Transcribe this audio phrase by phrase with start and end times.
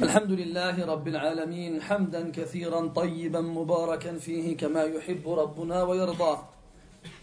[0.00, 6.38] الحمد لله رب العالمين حمدا كثيرا طيبا مباركا فيه كما يحب ربنا ويرضى.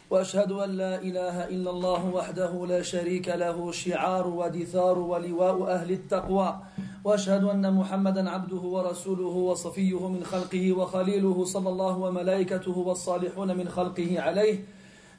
[0.10, 6.60] وأشهد أن لا إله إلا الله وحده لا شريك له شعار ودثار ولواء أهل التقوى.
[7.04, 14.22] وأشهد أن محمدا عبده ورسوله وصفيه من خلقه وخليله صلى الله وملائكته والصالحون من خلقه
[14.22, 14.66] عليه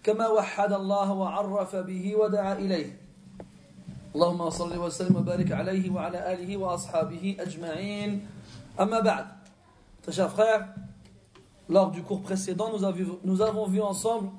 [0.03, 3.00] كما وحد الله وعرف به ودعا إليه.
[4.16, 8.28] اللهم صل وسلم وبارك عليه وعلى آله وأصحابه أجمعين
[8.80, 9.26] أما بعد
[10.04, 10.68] Très chers frères,
[11.68, 14.30] lors du cours précédent, nous, avons, nous avons vu ensemble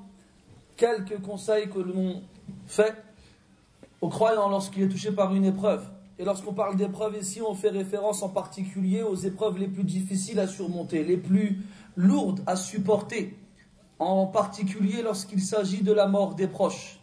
[0.77, 2.23] quelques conseils que l'on
[2.67, 2.95] fait
[3.99, 5.85] aux croyants lorsqu'il est touché par une épreuve.
[6.19, 10.39] Et lorsqu'on parle d'épreuves ici, on fait référence en particulier aux épreuves les plus difficiles
[10.39, 11.61] à surmonter, les plus
[11.95, 13.37] lourdes à supporter,
[13.99, 16.99] en particulier lorsqu'il s'agit de la mort des proches.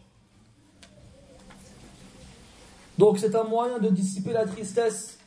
[2.99, 5.19] Donc c'est un moyen de dissiper la tristesse,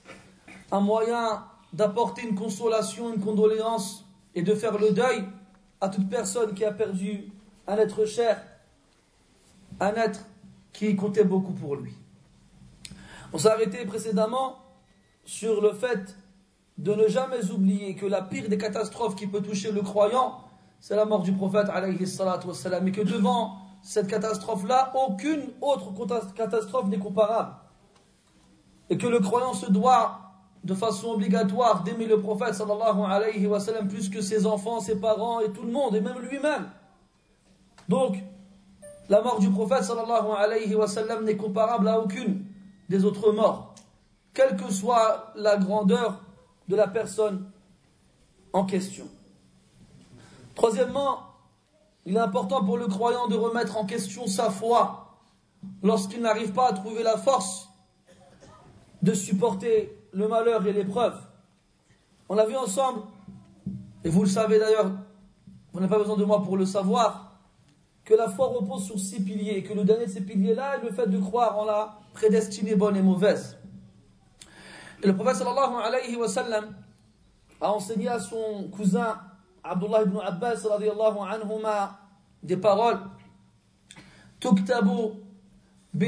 [0.70, 5.24] un moyen d'apporter une consolation, une condoléance et de faire le deuil
[5.80, 7.32] à toute personne qui a perdu
[7.66, 8.42] un être cher,
[9.80, 10.26] un être
[10.74, 11.94] qui comptait beaucoup pour lui.
[13.32, 14.58] On s'est arrêté précédemment
[15.24, 16.14] sur le fait
[16.76, 20.44] de ne jamais oublier que la pire des catastrophes qui peut toucher le croyant,
[20.78, 25.90] c'est la mort du prophète alayhi et que devant cette catastrophe-là, aucune autre
[26.34, 27.61] catastrophe n'est comparable
[28.90, 30.18] et que le croyant se doit
[30.64, 35.00] de façon obligatoire d'aimer le prophète sallallahu alayhi wa sallam plus que ses enfants, ses
[35.00, 36.70] parents et tout le monde, et même lui-même.
[37.88, 38.16] Donc,
[39.08, 42.44] la mort du prophète sallallahu n'est comparable à aucune
[42.88, 43.74] des autres morts,
[44.34, 46.20] quelle que soit la grandeur
[46.68, 47.50] de la personne
[48.52, 49.06] en question.
[50.54, 51.20] Troisièmement,
[52.04, 55.16] il est important pour le croyant de remettre en question sa foi
[55.82, 57.68] lorsqu'il n'arrive pas à trouver la force
[59.02, 61.20] de supporter le malheur et l'épreuve.
[62.28, 63.02] On l'a vu ensemble,
[64.04, 64.90] et vous le savez d'ailleurs,
[65.72, 67.32] vous n'avez pas besoin de moi pour le savoir,
[68.04, 70.84] que la foi repose sur six piliers, et que le dernier de ces piliers-là est
[70.84, 73.58] le fait de croire en la prédestinée bonne et mauvaise.
[75.02, 76.74] Et le prophète sallallahu alayhi wa sallam
[77.60, 79.18] a enseigné à son cousin
[79.64, 81.98] Abdullah ibn Abbas radiallahu anhuma
[82.42, 83.00] des paroles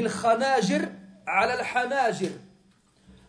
[0.08, 0.88] khanajir
[1.26, 2.32] ala al hanajir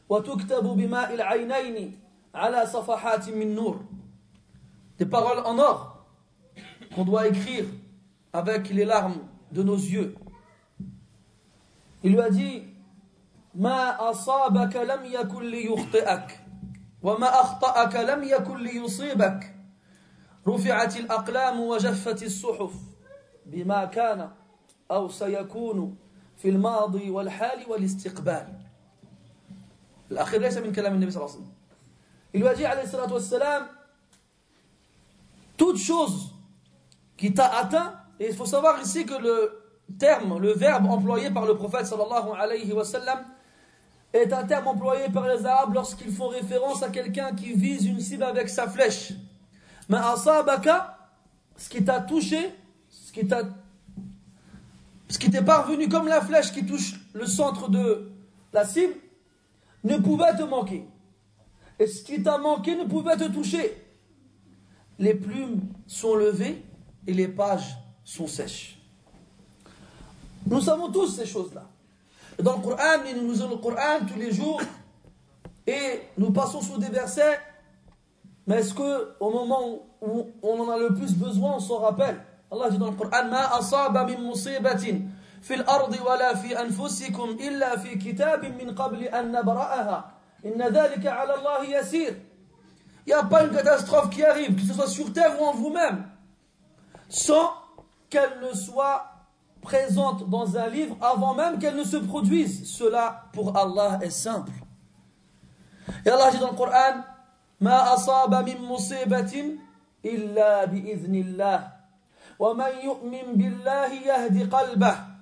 [0.10, 2.00] وتكتب بماء العينين
[2.36, 3.80] على صفحات من نور.
[4.98, 6.06] Des paroles en or
[6.96, 7.66] qu'on doit écrire
[8.34, 9.20] avec les larmes
[9.52, 10.16] de nos yeux.
[12.04, 12.64] Il lui a dit
[13.56, 16.40] ما أصابك لم يكن ليخطئك
[17.04, 19.56] وما أخطأك لم يكن ليصيبك
[20.48, 22.74] رفعت الأقلام وجفت الصحف
[23.46, 24.30] بما كان
[24.92, 25.98] أو سيكون
[26.38, 28.65] في الماضي والحال والاستقبال
[30.11, 31.61] الأخير ليس من كلام النبي صلى الله عليه وسلم
[32.33, 33.67] Il lui a dit, alayhi salatu wassalam,
[35.57, 36.33] toute chose
[37.17, 39.61] qui t'a atteint, et il faut savoir ici que le
[39.99, 43.25] terme, le verbe employé par le prophète sallallahu alayhi wa sallam
[44.13, 48.01] est un terme employé par les Arabes lorsqu'ils font référence à quelqu'un qui vise une
[48.01, 49.13] cible avec sa flèche.
[49.89, 50.99] Mais asabaka,
[51.57, 52.55] ce qui t'a touché,
[52.89, 53.43] ce qui t'a
[55.09, 58.13] ce qui t'est parvenu comme la flèche qui touche le centre de
[58.53, 58.95] la cible,
[59.86, 60.86] ne pouvait te manquer.
[61.80, 63.82] Et ce qui t'a manqué ne pouvait te toucher.
[64.98, 66.64] Les plumes sont levées
[67.06, 68.80] et les pages sont sèches.
[70.48, 71.70] Nous savons tous ces choses-là.
[72.42, 74.62] Dans le Coran, nous lisons le Coran tous les jours
[75.68, 77.40] et nous passons sur des versets,
[78.46, 82.22] mais est-ce que au moment où on en a le plus besoin, on s'en rappelle?
[82.52, 85.00] Allah dit dans le Coran, Ma asaba min musibatin
[85.46, 90.12] في الأرض ولا في أنفسكم إلا في كتاب من قبل أن نبرأها
[90.46, 92.22] إن ذلك على الله يسير
[93.08, 95.54] Il n'y a pas une catastrophe qui arrive, que ce soit sur terre ou en
[95.54, 96.10] vous-même,
[97.08, 97.54] sans
[98.10, 99.06] qu'elle ne soit
[99.62, 102.68] présente dans un livre avant même qu'elle ne se produise.
[102.68, 104.52] Cela pour Allah est simple.
[106.04, 107.04] Et Allah dit dans le Coran,
[107.62, 109.58] ما أصاب من مصيبة
[110.06, 111.68] إلا بإذن الله
[112.40, 115.15] ومن يؤمن بالله يهدي قلبه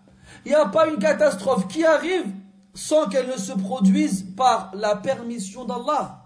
[0.45, 2.25] il n'y a pas une catastrophe qui arrive
[2.73, 6.19] sans qu'elle ne se produise par la permission d'Allah.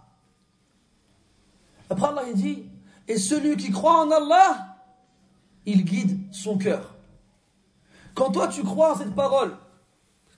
[1.89, 2.65] Après Allah il dit,
[3.07, 4.77] et celui qui croit en Allah,
[5.65, 6.95] il guide son cœur.
[8.15, 9.55] Quand toi tu crois en cette parole,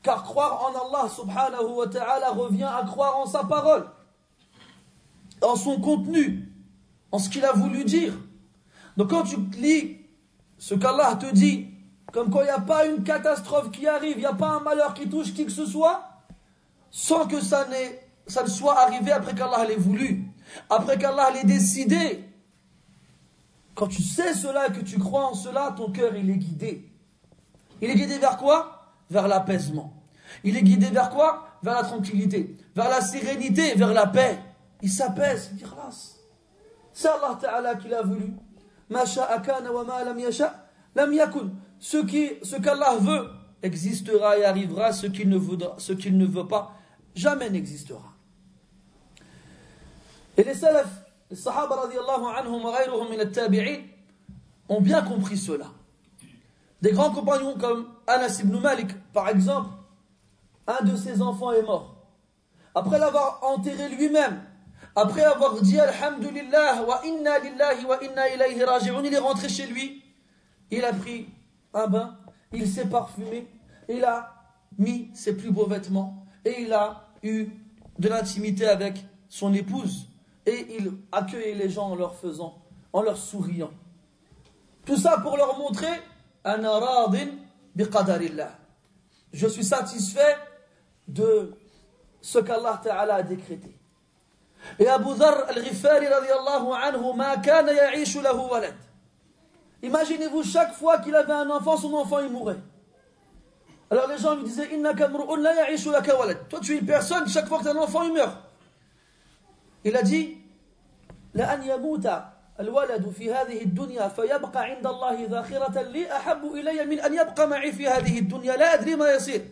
[0.01, 3.89] car croire en Allah subhanahu wa ta'ala revient à croire en sa parole,
[5.41, 6.51] en son contenu,
[7.11, 8.13] en ce qu'il a voulu dire.
[8.97, 9.97] Donc quand tu lis
[10.57, 11.69] ce qu'Allah te dit,
[12.11, 14.59] comme quoi il n'y a pas une catastrophe qui arrive, il n'y a pas un
[14.59, 16.09] malheur qui touche qui que ce soit,
[16.91, 20.25] sans que ça ne soit arrivé après qu'Allah l'ait voulu,
[20.69, 22.25] après qu'Allah l'ait décidé.
[23.75, 26.89] Quand tu sais cela et que tu crois en cela, ton cœur il est guidé.
[27.81, 28.93] Il est guidé vers quoi?
[29.09, 29.93] Vers l'apaisement.
[30.43, 31.47] Il est guidé vers quoi?
[31.63, 34.39] Vers la tranquillité, vers la sérénité, vers la paix.
[34.81, 35.65] Il s'apaise, il dit
[36.93, 38.33] C'est Allah Ta'ala qui l'a voulu.
[38.91, 39.19] Ce
[41.31, 41.39] qui,
[41.79, 43.29] ce qu'Allah veut
[43.61, 46.73] existera et arrivera, ce qu'il ne, voudra, ce qu'il ne veut pas,
[47.15, 48.13] jamais n'existera.
[50.37, 50.87] Et les salaf,
[51.29, 51.89] les sahaba
[52.37, 52.61] anhum
[54.69, 55.65] ont bien compris cela.
[56.81, 59.69] Des grands compagnons comme Anas ibn Malik, par exemple,
[60.67, 61.95] un de ses enfants est mort.
[62.73, 64.41] Après l'avoir enterré lui-même,
[64.95, 69.65] après avoir dit Alhamdulillah wa inna lillahi wa inna ilayhi raji'un, il est rentré chez
[69.65, 70.03] lui,
[70.71, 71.27] il a pris
[71.73, 72.17] un bain,
[72.51, 73.47] il s'est parfumé,
[73.87, 74.33] il a
[74.77, 77.47] mis ses plus beaux vêtements et il a eu
[77.97, 80.07] de l'intimité avec son épouse
[80.45, 82.61] et il accueillait les gens en leur faisant,
[82.93, 83.71] en leur souriant.
[84.85, 86.01] Tout ça pour leur montrer
[89.33, 90.37] je suis satisfait
[91.07, 91.53] de
[92.21, 93.75] ce qu'Allah Ta'ala a décrété.
[94.77, 98.75] Et Abu Dhar al-Ghifari radiallahu anhu ma kana ya'ishu lahu walad.
[99.82, 102.56] Imaginez-vous chaque fois qu'il avait un enfant, son enfant il mourait.
[103.90, 106.48] Alors les gens lui disaient Innaka mru'un la ya'ishu laka walad.
[106.48, 108.36] Toi tu es une personne, chaque fois que tu as un enfant il meurt.
[109.84, 110.38] Il a dit
[111.34, 117.00] La an yamuta الولد في هذه الدنيا فيبقى عند الله ذاخرة لي أحب إلي من
[117.00, 119.42] أن يبقى معي في هذه الدنيا لا أدري ما يصير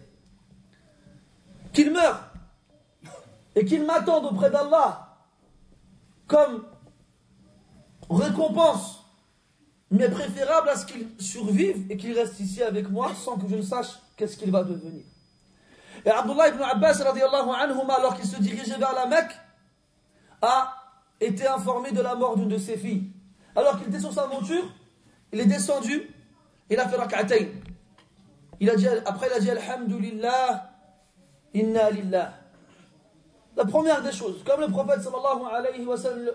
[1.72, 2.20] qu'il meure
[3.56, 5.16] et qu'il m'attende auprès d'Allah
[6.28, 6.64] comme
[8.10, 8.95] récompense
[9.91, 13.55] mais préférable à ce qu'il survive et qu'il reste ici avec moi sans que je
[13.55, 15.03] ne sache qu'est-ce qu'il va devenir
[16.05, 19.35] et Abdullah ibn Abbas anhuma alors qu'il se dirigeait vers la Mecque
[20.41, 20.73] a
[21.19, 23.09] était informé de la mort d'une de ses filles.
[23.55, 24.63] Alors qu'il était sur sa monture,
[25.31, 26.09] il est descendu,
[26.69, 27.47] il a fait rak'atayn.
[28.59, 30.69] Il a dit, après il a dit Alhamdulillah,
[31.53, 32.33] inna lillah.
[33.55, 36.29] La première des choses, comme le prophète sallallahu alayhi wa sallam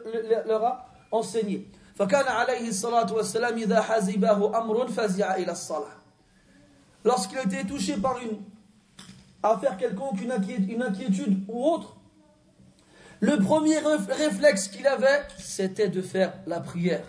[0.47, 1.69] leur a enseigné.
[2.02, 5.98] فكان عليه الصلاة والسلام إذا حزبه أمر فزع إلى الصلاة.
[7.04, 8.38] Lorsqu'il était touché par une
[9.42, 10.32] affaire quelconque, une
[10.82, 11.96] inquiétude ou autre,
[13.20, 17.04] le premier réflexe qu'il avait, c'était de faire la prière.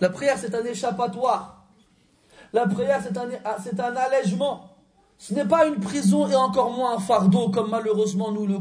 [0.00, 1.64] La prière, c'est un échappatoire.
[2.52, 3.28] La prière, c'est un,
[3.62, 4.70] c'est un allègement.
[5.18, 8.56] Ce n'est pas une prison et encore moins un fardeau comme malheureusement nous le,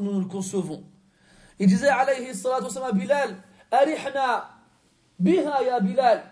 [0.00, 0.84] nous le concevons.
[1.58, 3.36] Il disait, alayhi salatu wa Bilal,
[3.70, 4.48] arihna
[5.18, 6.22] biha ya Bilal.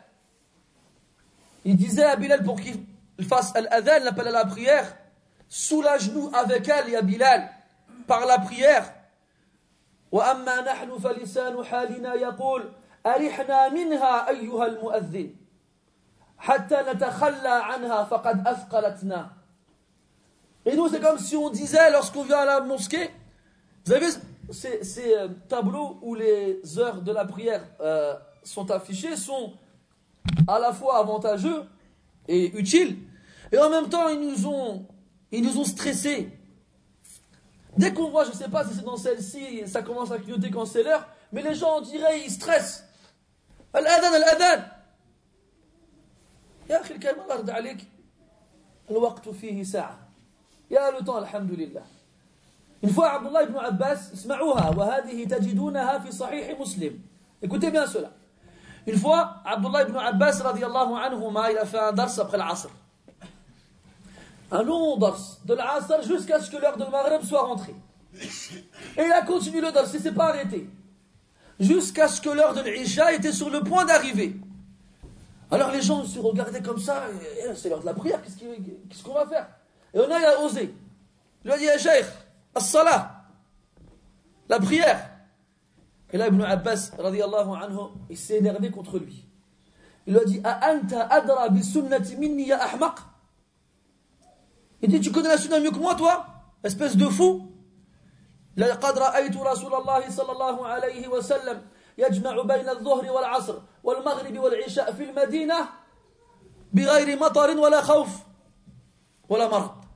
[1.65, 2.85] Il disait à Bilal pour qu'il
[3.29, 4.97] fasse al-adhan, l'appel à la prière,
[5.49, 7.49] soulage-nous avec elle, ya Bilal
[8.07, 8.93] par la prière.
[10.13, 12.73] وأما نحن فلسان حالنا يقول
[13.07, 15.35] أرحنا منها أيها المؤذن
[16.39, 19.31] حتى نتخلى عنها فقد أثقلتنا
[20.65, 23.11] Et nous, c'est comme si on disait, lorsqu'on vient à la mosquée,
[23.85, 24.07] vous avez
[24.51, 29.55] ces, ces euh, tableaux où les heures de la prière euh, sont affichées sont
[30.47, 31.65] à la fois avantageux
[32.29, 32.99] et utiles,
[33.51, 34.87] et en même temps, ils nous ont,
[35.31, 36.29] ils nous ont stressés.
[37.77, 40.51] Dès qu'on voit, je ne sais pas si c'est dans celle-ci, ça commence à clignoter
[40.51, 42.85] quand c'est l'heure, mais les gens, on dirait, ils stressent.
[43.73, 44.63] Al-adhan, al-adhan.
[46.71, 47.85] يا أخي الكريم الله يرضى عليك
[48.91, 49.99] الوقت فيه ساعة
[50.71, 51.83] يا le temps الحمد لله
[52.84, 54.12] une fois, Abdullah ibn Abbas,
[57.42, 58.12] Écoutez bien cela.
[58.86, 62.70] Une fois, Abdullah ibn Abbas, anhuma, il a fait un dars après l'Asr.
[64.52, 67.76] Un long dars, de l'Asr jusqu'à ce que l'heure de Maghreb soit rentrée.
[68.14, 70.70] Et il a continué le dars, il ne s'est pas arrêté.
[71.60, 74.36] Jusqu'à ce que l'heure de l'Isha était sur le point d'arriver.
[75.50, 77.04] Alors les gens se regardaient comme ça,
[77.44, 79.48] eh, c'est l'heure de la prière, qu'est-ce qu'on va faire?
[79.94, 80.74] Et on a, il a osé.
[81.44, 82.06] Il a dit, eh, Cheikh,
[82.58, 83.24] as-salah,
[84.50, 85.10] la prière.
[86.12, 89.26] Et là, Ibn Abbas, radiallahu anhu, il s'est énervé contre lui.
[90.06, 93.00] Il lui a dit, anta adra bi sunnati minni ya ahmaq
[94.82, 96.26] il dit, tu connais la sunna mieux que moi, toi
[96.64, 97.54] Espèce de fou
[98.58, 101.62] لقد رأيت رسول الله صلى الله عليه وسلم
[101.98, 105.70] يجمع بين الظهر والعصر والمغرب والعشاء في المدينة
[106.74, 108.10] بغير مطر ولا خوف
[109.30, 109.87] ولا مرض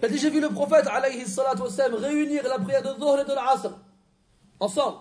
[0.00, 1.24] Il a dit, j'ai vu le prophète, alayhi
[1.96, 3.70] réunir la prière de Dhuhr et de l'Asr
[4.60, 4.98] ensemble,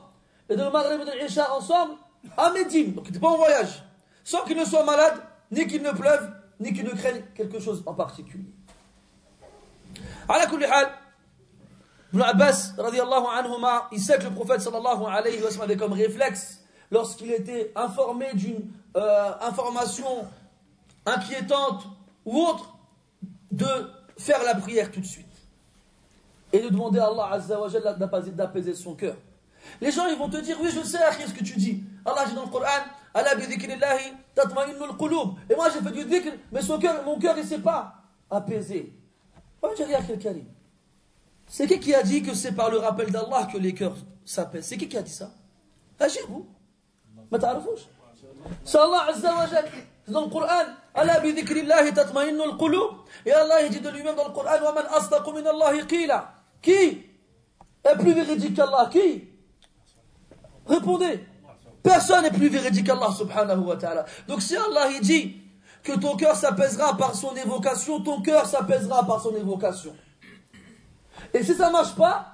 [0.50, 1.94] et de Maghrib et de l'Isha ensemble,
[2.36, 3.84] à Médine, donc pas en voyage,
[4.24, 7.84] sans qu'il ne soit malade, ni qu'il ne pleuve, ni qu'il ne craigne quelque chose
[7.86, 8.46] en particulier.
[10.28, 10.48] À la
[12.14, 12.74] Ibn Abbas,
[13.92, 18.72] il sait que le prophète sallallahu alayhi wa avait comme réflexe, lorsqu'il était informé d'une
[18.96, 20.26] euh, information
[21.06, 21.84] inquiétante
[22.26, 22.78] ou autre,
[23.52, 23.68] de
[24.18, 25.26] faire la prière tout de suite
[26.52, 27.40] et de demander à Allah
[28.32, 29.16] d'apaiser son cœur.
[29.82, 30.98] Les gens ils vont te dire oui je sais
[31.28, 31.84] ce que tu dis.
[32.06, 32.66] Allah dit dans le Coran
[33.14, 35.36] Allah bidhikrillahi tatma'innul qulub.
[35.50, 37.96] Et moi j'ai fait du dhikr mais son cœur, mon cœur il ne s'est pas
[38.30, 38.94] apaisé.
[41.48, 43.96] C'est qui qui a dit que c'est par le rappel d'Allah que les cœurs
[44.26, 44.66] s'apaisent?
[44.66, 45.32] C'est qui qui a dit ça?
[46.00, 46.48] Agir vous.
[47.32, 47.40] Mais
[48.64, 49.08] C'est Allah
[50.08, 50.48] dans le Coran
[50.94, 51.30] Allah bi
[53.26, 54.86] et Allah dit de lui-même dans le Coran wa man
[56.62, 58.90] qui est plus véridique qu'Allah?
[58.92, 59.24] Qui?
[60.66, 61.26] Répondez.
[61.84, 64.06] Personne n'est plus véridique qu'Allah subhanahu wa ta'ala.
[64.28, 65.42] Donc si Allah dit
[65.84, 69.96] que ton cœur s'apaisera par son évocation, ton cœur s'apaisera par son évocation.
[71.34, 72.34] Et si ça ne marche pas,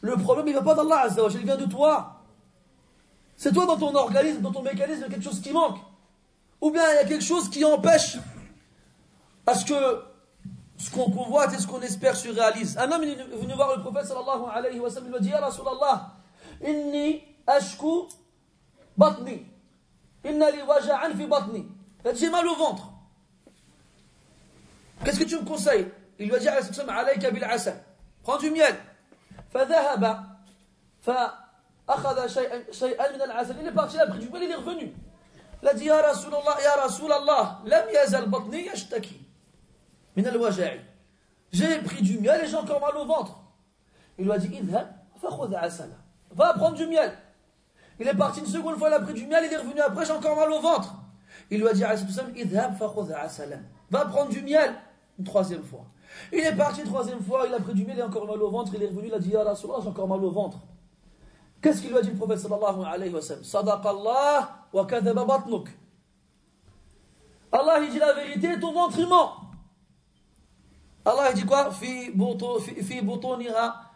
[0.00, 2.22] le problème il ne vient pas d'Allah il vient de toi.
[3.36, 5.78] C'est toi dans ton organisme, dans ton mécanisme, il y a quelque chose qui manque
[6.61, 8.17] Ou bien il y a quelque chose qui empêche
[9.45, 10.03] à ce que
[10.77, 12.77] ce qu'on convoite et ce qu'on espère se réalise.
[12.77, 15.29] Un homme est venu voir le prophète sallallahu alayhi wa sallam, il lui a dit,
[15.29, 16.13] Ya Rasulallah,
[16.63, 18.07] inni ashku
[18.97, 19.45] batni.
[20.25, 21.65] Inna li waja'an fi batni.
[22.03, 22.91] Il a dit, j'ai mal au ventre.
[25.03, 27.81] Qu'est-ce que tu me conseilles Il lui a dit, alayka bil asal.
[28.23, 28.75] Prends du miel.
[29.53, 30.03] فذهب
[31.01, 33.55] فأخذ شيئا شيئا من العسل.
[33.61, 34.93] Il est parti, il a pris du miel, il est revenu.
[35.62, 39.20] Il a dit, Rasulallah, Ya Rasulallah, lam yazal batni yashtaki.
[40.16, 40.80] Min al-waja'i.
[41.52, 43.38] J'ai pris du miel et j'ai encore mal au ventre.
[44.18, 44.88] Il lui a dit, idhab,
[45.20, 45.96] fakhud asala.
[46.30, 47.12] Va prendre du miel.
[47.98, 50.06] Il est parti une seconde fois, il a pris du miel, il est revenu après,
[50.06, 50.94] j'ai encore mal au ventre.
[51.50, 51.82] Il lui a dit,
[52.36, 53.56] idhab, fakhud asala.
[53.90, 54.74] Va prendre du miel.
[55.18, 55.84] Une troisième fois.
[56.32, 58.50] Il est parti une troisième fois, il a pris du miel, a encore mal au
[58.50, 60.58] ventre, il est revenu, il a dit, Ya Rasulallah, j'ai encore mal au ventre.
[61.61, 65.69] Qu'est-ce qu'il lui a dit le prophète sallallahu alayhi wa sallam Sadaqallah wa kadhaba batnuk.
[67.51, 69.45] Allah il dit la vérité, ton ventre il ment.
[71.05, 72.11] Allah il dit quoi في
[72.83, 73.91] في بطونها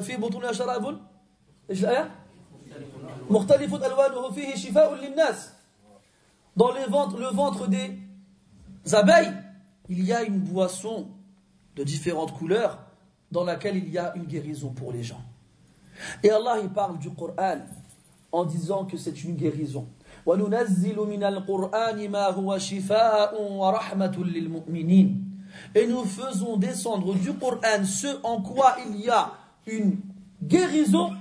[0.00, 1.00] في بطونها شراب
[1.70, 2.10] ايش الايه
[3.30, 5.52] مختلف الوانه فيه شفاء للناس
[6.56, 7.98] dans le ventre, le ventre des
[8.94, 9.34] abeilles
[9.88, 11.08] il y a une boisson
[11.74, 12.78] de différentes couleurs
[13.30, 15.20] dans laquelle il y a une guérison pour les gens
[16.22, 17.58] et Allah il parle du Coran
[18.32, 19.86] en disant que c'est une guérison
[20.26, 25.22] وننزل من القرآن ما هو شفاء ورحمة للمؤمنين
[25.74, 29.32] et nous faisons descendre du Coran ce en quoi il y a
[29.66, 29.98] une
[30.42, 31.12] guérison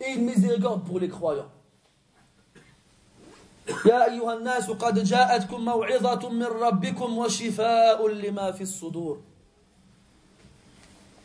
[0.00, 1.50] et une miséricorde pour les croyants.
[3.86, 9.18] يا أيها الناس قد جاءتكم موعظة من ربكم وشفاء لما في الصدور.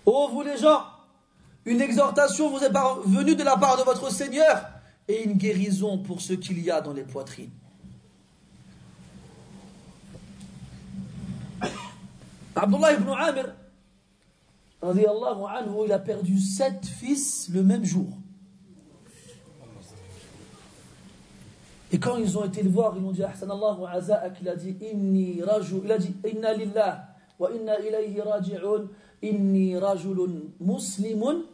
[0.05, 0.81] Oh vous les gens,
[1.68, 2.72] une exhortation vous est
[3.06, 4.70] venue de la part de votre Seigneur
[5.06, 7.50] et une guérison pour ce qu'il y a dans les poitrines.
[12.56, 13.54] Abdullah ibn Amir,
[14.82, 18.08] anhu, il a perdu sept fils le même jour.
[21.92, 24.56] Et quand ils ont été le voir, ils ont dit Ahsan Allahu aza'ak, il a
[24.56, 27.04] dit Inni rajul, il a dit Inna lillah
[27.38, 28.88] wa inna ilayhi raji'un,
[29.22, 31.44] inni rajulun muslimun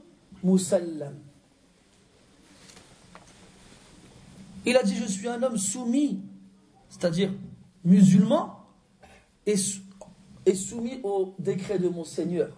[0.44, 1.18] musallam.
[4.66, 6.20] Il a dit Je suis un homme soumis,
[6.88, 7.32] c'est-à-dire
[7.84, 8.64] musulman,
[9.46, 12.50] et soumis au décret de mon Seigneur.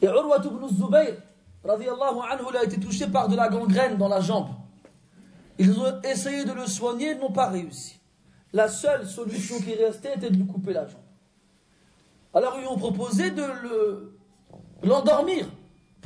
[0.00, 1.16] Et Urwa ibn Zubayr,
[1.64, 4.48] anhu, il a été touché par de la gangrène dans la jambe.
[5.58, 7.98] Ils ont essayé de le soigner, n'ont pas réussi.
[8.52, 11.00] La seule solution qui restait était de lui couper la jambe.
[12.34, 13.42] Alors ils ont proposé de
[14.82, 15.46] l'endormir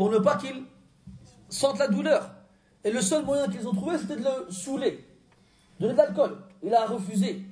[0.00, 0.64] pour ne pas qu'il
[1.50, 2.30] sente la douleur.
[2.84, 5.06] Et le seul moyen qu'ils ont trouvé, c'était de le saouler,
[5.78, 6.38] de l'alcool.
[6.62, 7.44] Il a refusé.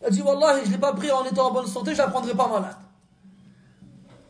[0.00, 2.00] Il a dit Wallah, je ne l'ai pas pris en étant en bonne santé, je
[2.00, 2.74] ne la prendrai pas malade.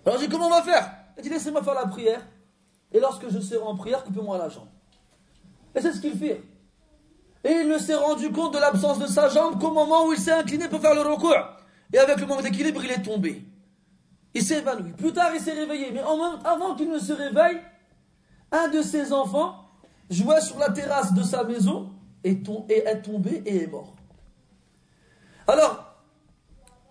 [0.04, 0.86] Alors j'ai dit Comment on va faire?
[1.16, 2.20] Il a dit Laissez-moi faire la prière.
[2.92, 4.68] Et lorsque je serai en prière, coupez-moi la jambe.
[5.74, 6.44] Et c'est ce qu'il fait.
[7.42, 10.18] Et il ne s'est rendu compte de l'absence de sa jambe qu'au moment où il
[10.18, 11.38] s'est incliné pour faire le recours.
[11.90, 13.42] Et avec le manque d'équilibre, il est tombé.
[14.34, 14.92] Il s'est évanoui.
[14.92, 15.90] Plus tard, il s'est réveillé.
[15.92, 17.58] Mais avant qu'il ne se réveille,
[18.50, 19.68] un de ses enfants
[20.10, 21.90] jouait sur la terrasse de sa maison
[22.24, 23.94] et est tombé et est mort.
[25.46, 25.96] Alors,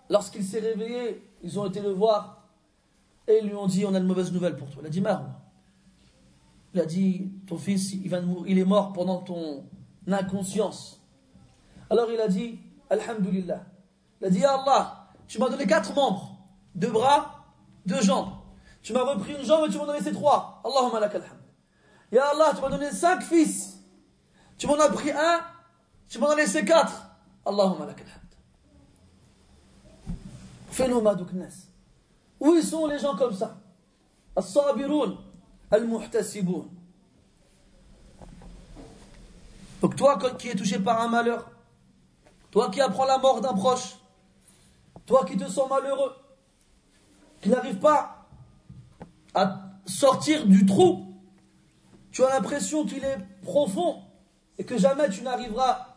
[0.10, 2.50] lorsqu'il s'est réveillé, ils ont été le voir
[3.27, 4.81] et ils lui ont dit On a une mauvaise nouvelle pour toi.
[4.83, 5.41] Il a dit Marwa.
[6.74, 9.65] Il a dit Ton fils, il, va est mort pendant ton
[10.07, 11.01] inconscience.
[11.89, 13.63] Alors il a dit Alhamdulillah.
[14.21, 16.30] Il a dit Allah, tu m'as donné quatre membres,
[16.75, 17.45] deux bras,
[17.85, 18.33] deux jambes.
[18.81, 20.61] Tu m'as repris une jambe et tu m'en as laissé trois.
[20.65, 21.39] Allahumma lakal hamd.
[22.11, 23.77] Ya Allah, tu m'as donné cinq fils.
[24.57, 25.41] Tu m'en as pris un,
[26.09, 27.05] tu m'en as laissé quatre.
[27.45, 30.15] Allahumma lakal hamd.
[30.71, 31.03] Fais-nous.
[32.39, 33.57] Où sont les gens comme ça?
[34.35, 35.17] As-sabiroun,
[35.69, 36.69] al-muhtasiboun.
[39.81, 41.49] Donc toi qui es touché par un malheur,
[42.51, 43.95] toi qui apprends la mort d'un proche,
[45.05, 46.13] toi qui te sens malheureux,
[47.41, 48.27] qui n'arrive pas
[49.33, 51.07] à sortir du trou,
[52.12, 54.01] tu as l'impression qu'il est profond
[54.57, 55.88] et que jamais tu n'arriveras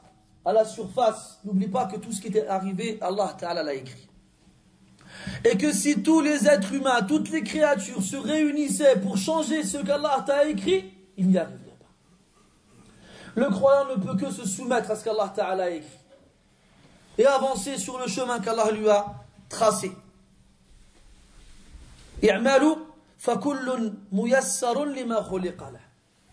[0.44, 1.40] à la surface.
[1.44, 4.08] N'oublie pas que tout ce qui t'est arrivé, Allah Ta'ala l'a écrit.
[5.44, 9.78] Et que si tous les êtres humains, toutes les créatures se réunissaient pour changer ce
[9.78, 13.40] qu'Allah t'a écrit, il n'y arriverait pas.
[13.40, 15.98] Le croyant ne peut que se soumettre à ce qu'Allah Ta'ala a écrit
[17.18, 19.06] et avancer sur le chemin qu'Allah lui a
[19.48, 19.92] tracé.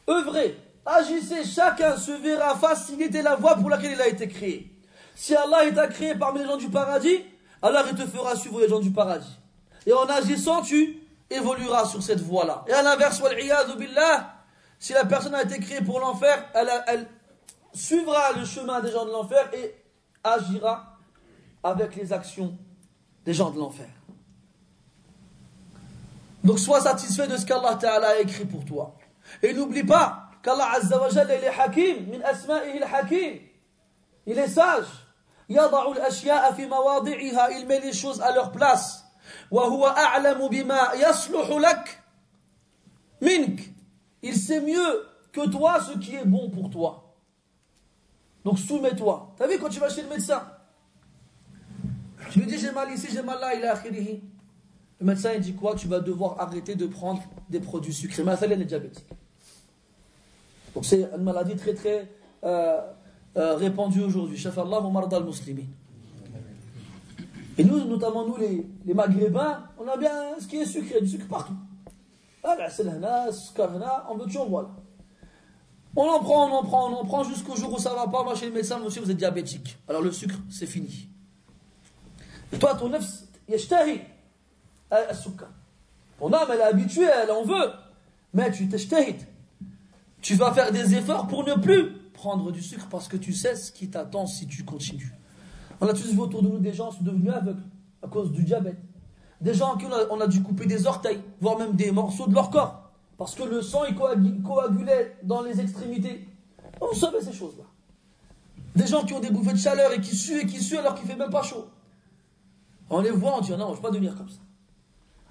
[0.09, 4.73] Œuvrez, agissez, chacun se verra faciliter la voie pour laquelle il a été créé.
[5.15, 7.23] Si Allah t'a créé parmi les gens du paradis,
[7.61, 9.37] alors il te fera suivre les gens du paradis.
[9.85, 12.63] Et en agissant, tu évolueras sur cette voie-là.
[12.67, 13.21] Et à l'inverse,
[14.79, 16.49] si la personne a été créée pour l'enfer,
[16.87, 17.07] elle
[17.73, 19.75] suivra le chemin des gens de l'enfer et
[20.23, 20.97] agira
[21.63, 22.57] avec les actions
[23.25, 23.89] des gens de l'enfer.
[26.44, 28.94] Donc sois satisfait de ce qu'Allah Ta'ala a écrit pour toi.
[29.42, 33.40] Et n'oublie pas qu'Allah Azza wa Jalla il est hakim, min asma'ihi al-hakim.
[34.26, 34.86] Il est sage.
[35.48, 39.04] يضع الأشياء في مواضعها il met les choses à leur place.
[39.50, 42.02] وهو أعلم بما يصلح لك
[43.20, 43.60] منك.
[44.22, 47.14] Il sait mieux que toi ce qui est bon pour toi.
[48.44, 49.34] Donc soumets-toi.
[49.36, 50.42] T'as vu quand tu vas chez le médecin
[52.30, 54.22] Tu lui dis j'ai mal ici, j'ai mal là, il est akhirihi.
[55.01, 55.75] Le médecin il dit quoi?
[55.75, 58.23] Tu vas devoir arrêter de prendre des produits sucrés.
[58.23, 59.07] Mais elle est diabétique.
[60.75, 62.07] Donc c'est une maladie très très
[62.43, 62.79] euh,
[63.35, 64.37] euh, répandue aujourd'hui.
[64.37, 65.63] Shafallah marda al-muslimin.
[67.57, 71.07] Et nous, notamment nous les, les maghrébins, on a bien ce qui est sucré, du
[71.07, 71.57] sucre partout.
[72.43, 72.55] Ah,
[74.09, 74.69] on veut toujours, voilà.
[75.95, 78.23] On en prend, on en prend, on en prend jusqu'au jour où ça va pas.
[78.23, 79.77] Moi, chez le médecin, monsieur, vous êtes diabétique.
[79.87, 81.09] Alors le sucre, c'est fini.
[82.53, 84.01] Et toi, ton œuf, yashtahi
[84.91, 85.49] al-sukkar.
[86.19, 87.71] Ton âme, elle est habituée, elle en veut.
[88.33, 89.17] Mais tu t'eshtahid.
[90.21, 93.55] Tu vas faire des efforts pour ne plus prendre du sucre parce que tu sais
[93.55, 95.15] ce qui t'attend si tu continues.
[95.79, 97.63] On a tous vu autour de nous des gens qui sont devenus aveugles
[98.03, 98.77] à cause du diabète.
[99.41, 101.91] Des gens à qui on a, on a dû couper des orteils, voire même des
[101.91, 102.91] morceaux de leur corps.
[103.17, 103.95] Parce que le sang, il
[104.43, 106.27] coagulait dans les extrémités.
[106.79, 107.63] On savait ces choses-là.
[108.75, 110.95] Des gens qui ont des bouffées de chaleur et qui suent et qui suent alors
[110.95, 111.67] qu'il fait même pas chaud.
[112.89, 114.39] On les voit, on dit non, je ne vais pas devenir comme ça.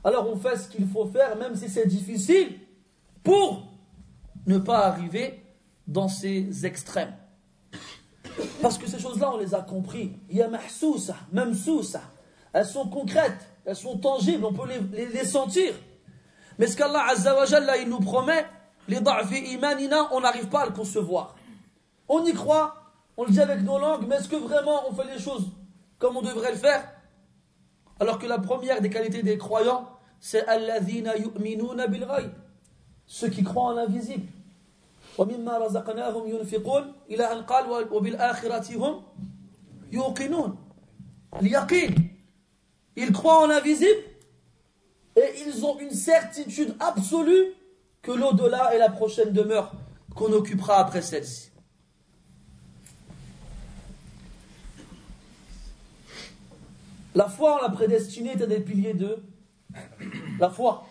[0.05, 2.59] Alors on fait ce qu'il faut faire, même si c'est difficile,
[3.23, 3.65] pour
[4.47, 5.43] ne pas arriver
[5.87, 7.15] dans ces extrêmes.
[8.63, 10.13] Parce que ces choses-là, on les a compris.
[10.31, 12.03] Il y a mahsousa, même sousa.
[12.53, 15.75] Elles sont concrètes, elles sont tangibles, on peut les, sentir.
[16.59, 17.15] Mais ce qu'Allah
[17.81, 18.47] il nous promet,
[18.89, 21.37] les da'fi imanina, on n'arrive pas à le concevoir.
[22.09, 22.75] On y croit,
[23.17, 25.47] on le dit avec nos langues, mais est-ce que vraiment on fait les choses
[25.99, 26.83] comme on devrait le faire?
[28.00, 29.90] Alors que la première des qualités des croyants,
[30.20, 32.08] c'est alladhina yu'minuna bil
[33.08, 34.28] ceux qui croient en l'invisible.
[35.18, 39.04] ومما رزقناهم ينفقون إلى أن قال وبالآخرة هم
[39.92, 40.58] يوقنون
[41.42, 42.12] اليقين
[42.98, 44.04] Ils croient en l'invisible
[45.18, 47.54] et ils ont une certitude absolue
[48.02, 49.74] que l'au-delà est la prochaine demeure
[50.16, 51.49] qu'on occupera après celle-ci.
[57.14, 59.24] La foi en la prédestinée est un des piliers de
[60.40, 60.86] la foi.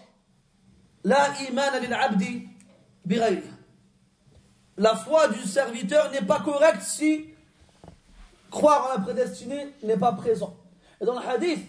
[1.05, 2.49] La iman al-abdi
[4.79, 7.27] La foi du serviteur n'est pas correcte si
[8.51, 10.57] croire en la prédestinée n'est pas présent.
[11.01, 11.61] Et dans le hadith,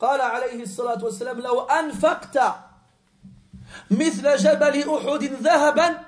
[0.00, 2.38] قال عليه الصلاة والسلام لو أنفقت
[3.90, 5.98] مثل جبل أحد ذهبا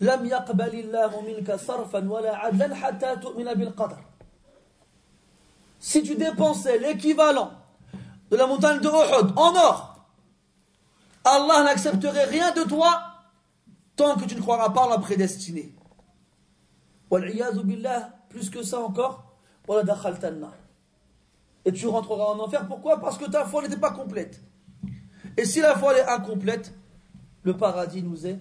[0.00, 3.98] لم يقبل الله منك صرفا ولا عدلا حتى تؤمن بالقدر
[5.83, 7.51] si tu dépensais l'équivalent
[8.31, 10.07] de la montagne de Uhud en or,
[11.25, 13.01] Allah n'accepterait rien de toi
[13.97, 15.75] tant que tu ne croiras pas en la prédestinée.
[17.09, 19.25] Plus que ça encore,
[21.65, 22.65] et tu rentreras en enfer.
[22.65, 23.01] Pourquoi?
[23.01, 24.41] Parce que ta foi n'était pas complète.
[25.35, 26.73] Et si la foi est incomplète,
[27.43, 28.39] le paradis nous est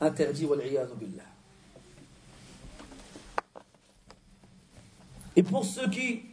[0.00, 0.48] interdit.
[5.36, 6.27] Et pour ceux qui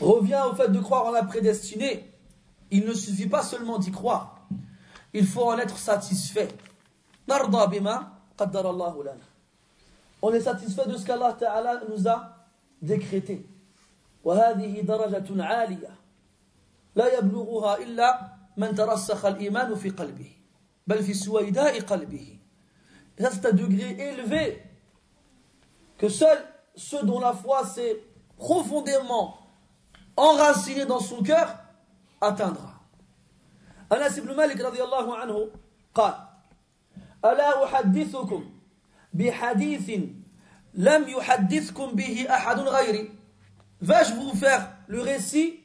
[0.00, 2.10] revient au fait de croire en la prédestinée,
[2.70, 4.46] il ne suffit pas seulement d'y croire.
[5.12, 6.48] Il faut en être satisfait.
[10.22, 12.36] On est satisfait de ce qu'Allah Ta'ala nous a
[12.80, 13.46] décrété.
[14.24, 15.90] وهذه درجة عالية
[16.96, 20.30] لا يبلغها إلا من ترسخ الإيمان في قلبه
[20.86, 22.38] بل في سويداء قلبه
[23.18, 24.62] Et ça, c'est un degré élevé
[25.98, 26.42] que seuls
[26.74, 28.00] ceux dont la foi s'est
[28.38, 29.36] profondément
[30.16, 31.56] enracinée dans son cœur
[32.20, 32.74] atteindra.
[33.90, 35.50] Anas ibn Malik radiallahu anhu
[35.94, 36.14] قال
[37.24, 38.44] ألا أحدثكم
[39.12, 39.90] بحديث
[40.74, 43.10] لم يحدثكم به أحد غيري
[43.82, 45.60] Vais-je vous faire le récit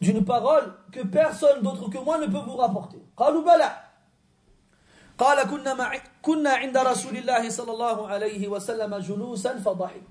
[0.00, 3.70] d'une parole que personne d'autre que moi ne peut vous rapporter قالوا بلى
[5.18, 10.10] قال كنا مع كنا عند رسول الله صلى الله عليه وسلم جلوسا فضحك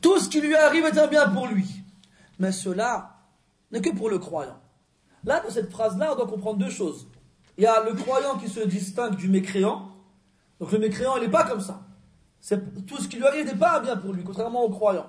[0.00, 1.82] Tout ce qui lui arrive est un bien pour lui.
[2.38, 3.16] Mais cela
[3.70, 4.60] n'est que pour le croyant.
[5.24, 7.08] Là, dans cette phrase-là, on doit comprendre deux choses.
[7.56, 9.90] Il y a le croyant qui se distingue du mécréant.
[10.60, 11.82] Donc le mécréant, il n'est pas comme ça.
[12.86, 15.08] Tout ce qui lui arrive n'est pas un bien pour lui, contrairement au croyant.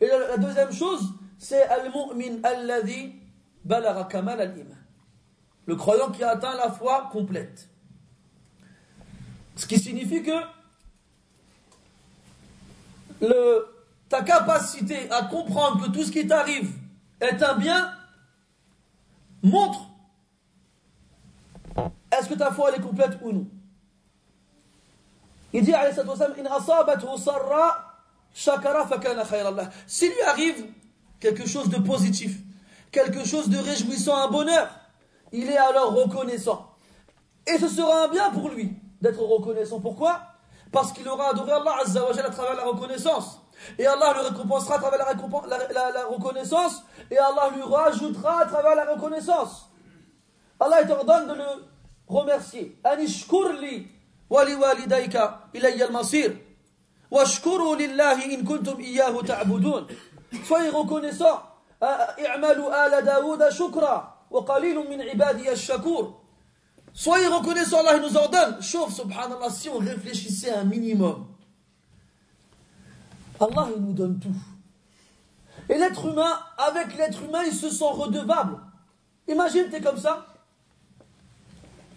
[0.00, 3.14] Et la, deuxième chose, c'est al-mu'min alladhi
[3.64, 4.78] balagha kamal al-iman.
[5.66, 7.68] Le croyant qui a atteint la foi complète.
[9.56, 10.32] Ce qui signifie que
[13.20, 13.66] le,
[14.10, 16.70] ta capacité à comprendre que tout ce qui t'arrive
[17.20, 17.94] est un bien
[19.42, 19.90] montre
[22.12, 23.46] est-ce que ta foi elle est complète ou non
[25.52, 25.72] Il dit
[29.86, 30.66] S'il lui arrive
[31.20, 32.36] quelque chose de positif,
[32.90, 34.68] quelque chose de réjouissant, un bonheur,
[35.32, 36.66] il est alors reconnaissant.
[37.46, 39.80] Et ce sera un bien pour lui d'être reconnaissant.
[39.80, 40.20] Pourquoi?
[40.72, 43.40] Parce qu'il aura adoré Allah Azza à travers la reconnaissance.
[43.78, 46.82] Et Allah le récompensera à travers la, reconnaissance.
[47.10, 49.70] Et Allah lui rajoutera à travers la reconnaissance.
[50.58, 51.44] Allah t'ordonne de le
[52.06, 52.78] remercier.
[52.84, 53.88] Anishkurli
[54.28, 56.32] wali walidayka ilayya al-masir.
[57.10, 58.78] Washkuru lillahi in kuntum
[59.26, 59.86] ta'budun.
[60.46, 61.42] Soyez reconnaissants.
[64.30, 64.46] Wa.
[66.92, 68.60] Soyez reconnaissants, Allah nous ordonne.
[68.62, 71.26] Chauffe, subhanallah, si on réfléchissait un minimum.
[73.40, 74.34] Allah, il nous donne tout.
[75.68, 78.58] Et l'être humain, avec l'être humain, il se sent redevable.
[79.28, 80.26] Imagine, tu es comme ça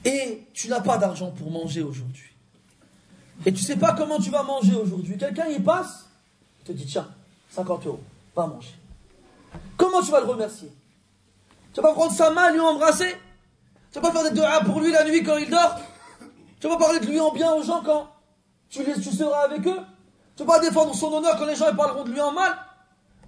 [0.06, 2.30] et tu n'as pas d'argent pour manger aujourd'hui.
[3.46, 5.18] Et tu sais pas comment tu vas manger aujourd'hui.
[5.18, 6.08] Quelqu'un y passe,
[6.66, 7.08] te dit tiens,
[7.52, 8.04] 50 euros,
[8.36, 8.76] va manger.
[9.78, 10.72] Comment tu vas le remercier?
[11.74, 13.16] Tu vas pas prendre sa main, lui embrasser?
[13.92, 15.80] Tu vas pas faire des doigts pour lui la nuit quand il dort?
[16.60, 18.10] Tu vas pas parler de lui en bien aux gens quand
[18.70, 19.80] tu seras avec eux?
[20.37, 22.55] Tu vas pas défendre son honneur quand les gens parleront de lui en mal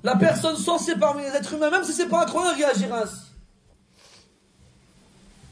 [0.03, 3.31] La personne censée parmi les êtres humains, même si c'est pas un croyant, réagira ainsi.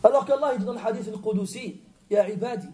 [0.04, 2.68] Alors qu'Allah dit dans le hadith al-Qudusi, Ya ibadi,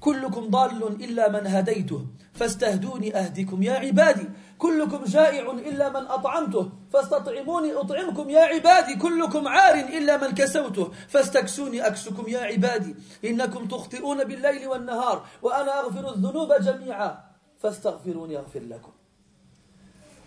[0.00, 7.72] كلكم ضال إلا من هديته فاستهدوني أهدكم يا عبادي كلكم جائع إلا من أطعمته فاستطعموني
[7.72, 14.68] أطعمكم يا عبادي كلكم عار إلا من كسوته فاستكسوني أكسكم يا عبادي إنكم تخطئون بالليل
[14.68, 17.18] والنهار وأنا أغفر الذنوب جميعا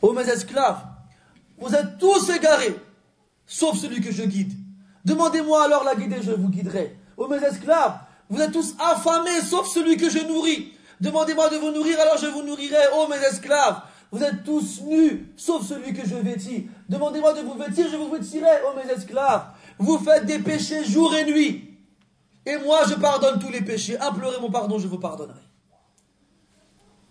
[0.01, 0.81] Ô mes esclaves,
[1.59, 2.77] vous êtes tous égarés,
[3.47, 4.53] sauf celui que je guide.
[5.05, 6.99] Demandez-moi alors la guider, je vous guiderai.
[7.17, 10.73] Ô mes esclaves, vous êtes tous affamés, sauf celui que je nourris.
[11.01, 12.89] Demandez-moi de vous nourrir, alors je vous nourrirai.
[12.95, 16.69] Ô mes esclaves, vous êtes tous nus, sauf celui que je vêtis.
[16.89, 18.63] Demandez-moi de vous vêtir, je vous vêtirai.
[18.63, 19.47] Ô mes esclaves,
[19.79, 21.79] vous faites des péchés jour et nuit.
[22.47, 23.99] Et moi, je pardonne tous les péchés.
[23.99, 25.46] Implorez mon pardon, je vous pardonnerai.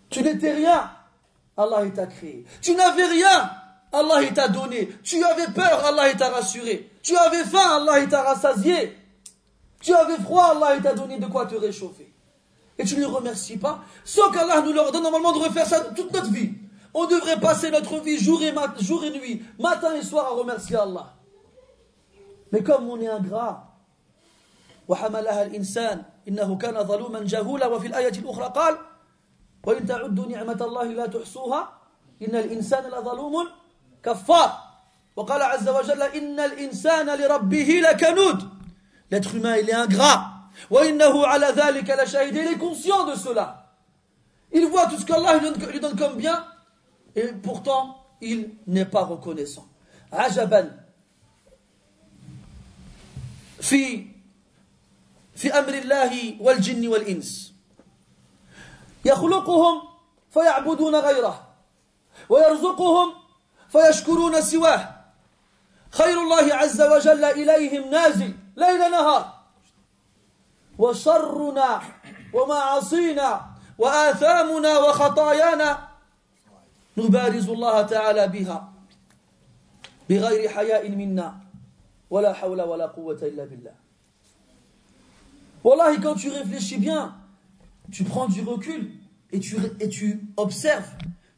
[0.09, 0.91] Tu n'étais rien.
[1.57, 2.45] Allah t'a créé.
[2.61, 3.51] Tu n'avais rien.
[3.91, 4.89] Allah t'a donné.
[5.03, 6.91] Tu avais peur, Allah t'a rassuré.
[7.03, 8.97] Tu avais faim, Allah t'a rassasié.
[9.81, 12.13] Tu avais froid, Allah t'a donné de quoi te réchauffer.
[12.77, 13.79] Et tu ne le remercies pas.
[14.05, 16.51] Sans qu'Allah nous leur donne normalement de refaire ça toute notre vie.
[16.93, 20.75] On devrait passer notre vie jour et, jour et nuit, matin et soir à remercier
[20.75, 21.13] Allah.
[22.51, 23.67] Mais comme on est ingrat,
[24.87, 28.77] وحملها الإنسان إنه كان ظلوما جهولا وفي الآية الأخرى قال
[29.66, 31.72] وإن تعدوا نعمة الله لا تحصوها
[32.22, 33.48] إن الإنسان لظلوم
[34.02, 34.58] كفار
[35.16, 38.56] وقال عز وجل إن الإنسان لربه لكنود
[39.08, 40.20] L'être humain, il est ingrat.
[40.70, 42.34] وإنه على ذلك لشهيد.
[42.36, 43.66] Il est conscient de cela.
[44.52, 46.44] Il voit tout ce qu'Allah lui donne comme bien
[47.14, 49.68] et pourtant il n'est pas reconnaissant.
[50.12, 50.70] عجبا
[53.60, 54.06] في
[55.36, 57.55] في أمر الله والجن والإنس
[59.06, 59.82] يخلقهم
[60.30, 61.46] فيعبدون غيره
[62.28, 63.14] ويرزقهم
[63.68, 64.82] فيشكرون سواه.
[65.90, 69.24] خير الله عز وجل إليهم نازل ليل نهار.
[70.78, 71.82] وشرنا
[72.34, 73.30] ومعاصينا
[73.78, 75.88] وآثامنا وخطايانا
[76.96, 78.72] نبارز الله تعالى بها.
[80.08, 81.34] بغير حياء منا
[82.10, 83.74] ولا حول ولا قوة إلا بالله.
[85.64, 87.12] Wallah, quand tu réfléchis bien,
[87.90, 88.90] tu prends du recul
[89.32, 90.88] et tu, observes,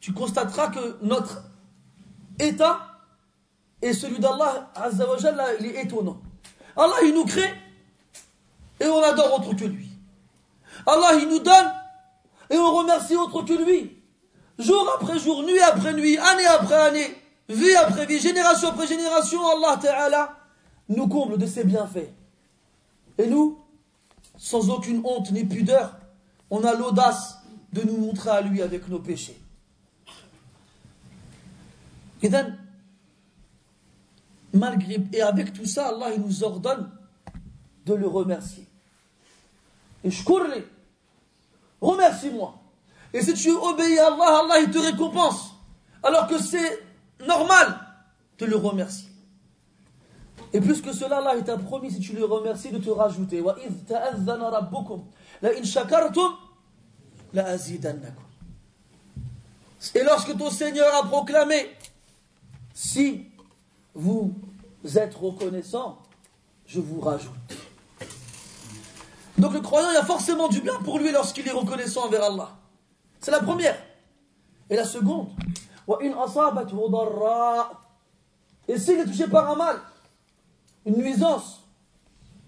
[0.00, 1.42] tu constateras que notre
[2.38, 2.80] état
[3.82, 4.72] et celui d'Allah,
[5.60, 6.20] il est étonnant.
[6.76, 7.52] Allah, il nous crée
[8.80, 9.88] et on adore autre que lui.
[10.86, 11.72] Allah, il nous donne
[12.50, 13.96] et on remercie autre que lui.
[14.58, 17.16] Jour après jour, nuit après nuit, année après année,
[17.48, 20.36] vie après vie, génération après génération, Allah Ta'ala
[20.88, 22.10] nous comble de ses bienfaits.
[23.18, 23.58] Et nous,
[24.36, 25.97] sans aucune honte ni pudeur,
[26.50, 27.38] on a l'audace
[27.72, 29.38] de nous montrer à lui avec nos péchés.
[32.22, 32.30] Et
[34.52, 36.90] malgré et avec tout ça, Allah il nous ordonne
[37.86, 38.66] de le remercier.
[40.04, 40.42] Et je cours
[41.80, 42.54] Remercie-moi.
[43.12, 45.54] Et si tu obéis à Allah, Allah il te récompense.
[46.02, 46.82] Alors que c'est
[47.26, 47.78] normal
[48.38, 49.08] de le remercier.
[50.52, 53.42] Et plus que cela, Allah t'a promis, si tu le remercies, de te rajouter.
[59.94, 61.70] Et lorsque ton Seigneur a proclamé,
[62.74, 63.26] si
[63.94, 64.34] vous
[64.96, 65.98] êtes reconnaissant,
[66.66, 67.32] je vous rajoute.
[69.36, 72.24] Donc le croyant, il y a forcément du bien pour lui lorsqu'il est reconnaissant envers
[72.24, 72.50] Allah.
[73.20, 73.76] C'est la première.
[74.70, 75.28] Et la seconde,
[78.68, 79.80] et s'il est touché par un mal,
[80.84, 81.62] une nuisance,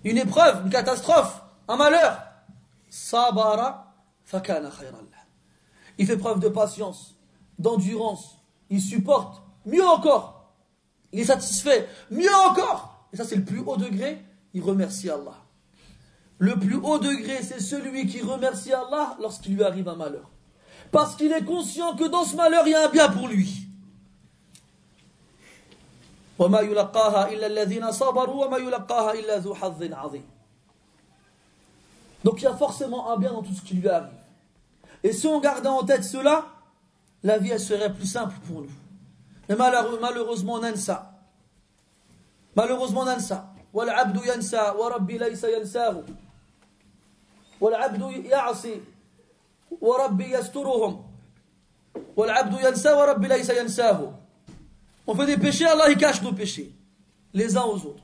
[0.05, 2.23] une épreuve, une catastrophe, un malheur,
[2.91, 4.71] sabara fakana
[5.97, 7.17] Il fait preuve de patience,
[7.59, 8.37] d'endurance,
[8.69, 10.53] il supporte, mieux encore,
[11.13, 13.09] il est satisfait, mieux encore.
[13.13, 14.23] Et ça c'est le plus haut degré,
[14.53, 15.37] il remercie Allah.
[16.39, 20.31] Le plus haut degré, c'est celui qui remercie Allah lorsqu'il lui arrive un malheur.
[20.91, 23.69] Parce qu'il est conscient que dans ce malheur, il y a un bien pour lui.
[32.24, 34.10] Donc il y a forcément un bien dans tout ce qui lui arrive.
[35.04, 36.46] Et si on gardait en tête cela,
[37.24, 38.72] la vie elle serait plus simple pour nous.
[39.48, 41.12] Mais malheureusement on a ça.
[42.56, 43.52] Malheureusement on a ça.
[43.76, 46.04] والعبد ينسى وربي ليس ينساه
[47.62, 48.82] والعبد يعصي
[49.82, 51.04] وربي يسترهم
[52.16, 54.14] والعبد ينسى وربي ليس ينساه
[55.08, 56.72] On fait des péchés, Allah il cache nos péchés,
[57.34, 58.04] les uns aux autres.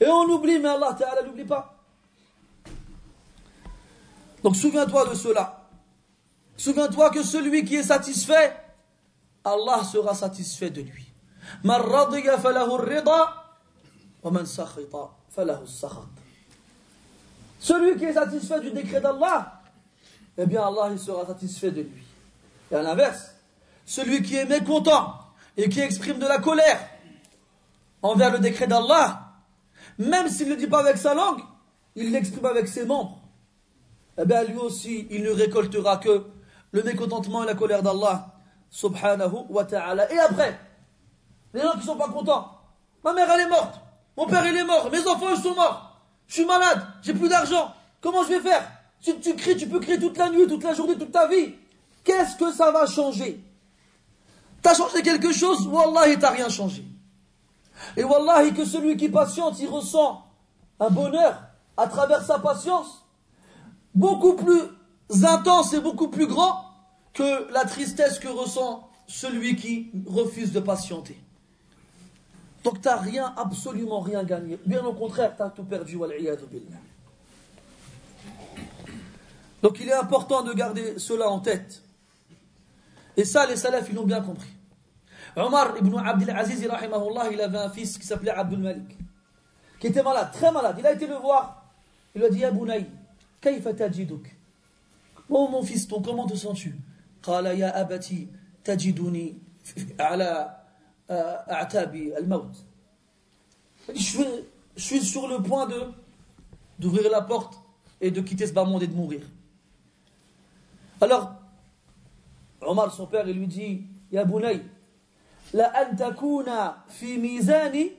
[0.00, 1.76] Et on oublie, mais Allah Ta'ala n'oublie pas.
[4.43, 5.69] Donc souviens-toi de cela.
[6.57, 8.55] Souviens-toi que celui qui est satisfait,
[9.43, 11.11] Allah sera satisfait de lui.
[17.59, 19.61] Celui qui est satisfait du décret d'Allah,
[20.37, 22.03] eh bien Allah il sera satisfait de lui.
[22.71, 23.31] Et à l'inverse,
[23.85, 25.15] celui qui est mécontent
[25.57, 26.79] et qui exprime de la colère
[28.01, 29.33] envers le décret d'Allah,
[29.97, 31.41] même s'il ne le dit pas avec sa langue,
[31.95, 33.20] il l'exprime avec ses membres,
[34.17, 36.25] eh bien lui aussi, il ne récoltera que
[36.71, 38.27] le mécontentement et la colère d'Allah,
[38.69, 40.11] subhanahu wa ta'ala.
[40.11, 40.59] Et après,
[41.53, 42.51] les gens qui sont pas contents,
[43.03, 43.75] ma mère elle est morte,
[44.17, 47.29] mon père il est mort, mes enfants ils sont morts, je suis malade, j'ai plus
[47.29, 48.63] d'argent, comment je vais faire?
[49.01, 51.55] Si tu cries, tu peux crier toute la nuit, toute la journée, toute ta vie.
[52.03, 53.43] Qu'est-ce que ça va changer?
[54.61, 55.67] T'as changé quelque chose?
[55.67, 56.85] Wallahi, t'as rien changé.
[57.97, 60.23] Et Wallahi, que celui qui patiente, il ressent
[60.79, 61.35] un bonheur
[61.77, 63.00] à travers sa patience
[63.93, 64.61] beaucoup plus
[65.23, 66.65] intense et beaucoup plus grand
[67.13, 71.17] que la tristesse que ressent celui qui refuse de patienter.
[72.63, 74.59] Donc tu n'as rien, absolument rien gagné.
[74.65, 75.97] Bien au contraire, tu as tout perdu.
[79.61, 81.83] Donc il est important de garder cela en tête.
[83.17, 84.49] Et ça, les salafs, ils l'ont bien compris.
[85.35, 88.97] Omar ibn Abdel Aziz, il avait un fils qui s'appelait Abdul Malik,
[89.79, 90.75] qui était malade, très malade.
[90.79, 91.65] Il a été le voir.
[92.13, 92.85] Il lui a dit, Abounaï,
[95.29, 96.75] Oh mon fiston, comment te sens-tu
[103.93, 104.23] je
[104.77, 105.91] suis sur le point de
[106.79, 107.59] d'ouvrir la porte
[107.99, 109.21] et de quitter ce bas monde et de mourir.
[110.99, 111.33] Alors,
[112.61, 114.25] Omar, son père, il lui dit, Ya
[115.53, 117.91] la an takuna fi mizani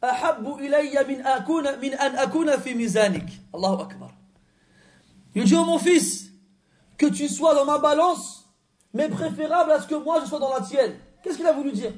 [0.00, 3.24] ahabbu ilayya min akuna min an akuna fi mizanik.
[3.52, 4.10] Allahu Akbar.
[5.34, 6.30] Il dit Oh mon fils,
[6.98, 8.48] que tu sois dans ma balance,
[8.94, 10.94] mais préférable à ce que moi je sois dans la tienne.
[11.22, 11.92] Qu'est-ce qu'il a voulu dire?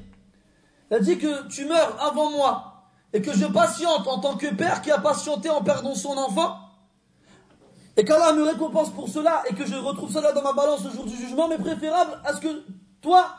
[0.89, 4.53] Il a dit que tu meurs avant moi et que je patiente en tant que
[4.53, 6.57] père qui a patienté en perdant son enfant
[7.97, 10.91] et qu'Allah me récompense pour cela et que je retrouve cela dans ma balance le
[10.91, 12.63] jour du jugement, mais préférable à ce que
[13.01, 13.29] toi,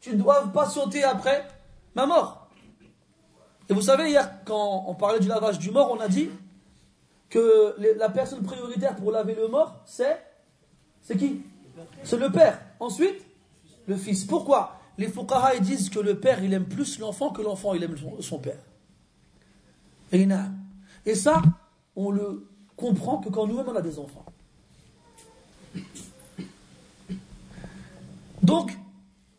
[0.00, 1.48] tu doives patienter après
[1.94, 2.48] ma mort.
[3.68, 6.30] Et vous savez, hier, quand on parlait du lavage du mort, on a dit
[7.28, 10.18] que la personne prioritaire pour laver le mort, c'est
[11.02, 11.42] c'est qui?
[12.02, 12.60] C'est le père.
[12.80, 13.24] Ensuite,
[13.86, 14.24] le fils.
[14.24, 14.78] Pourquoi?
[14.98, 18.38] Les fuqaha disent que le père, il aime plus l'enfant que l'enfant, il aime son
[18.38, 18.58] père.
[20.12, 21.42] Et ça,
[21.96, 24.24] on le comprend que quand nous-mêmes on a des enfants.
[28.42, 28.76] Donc,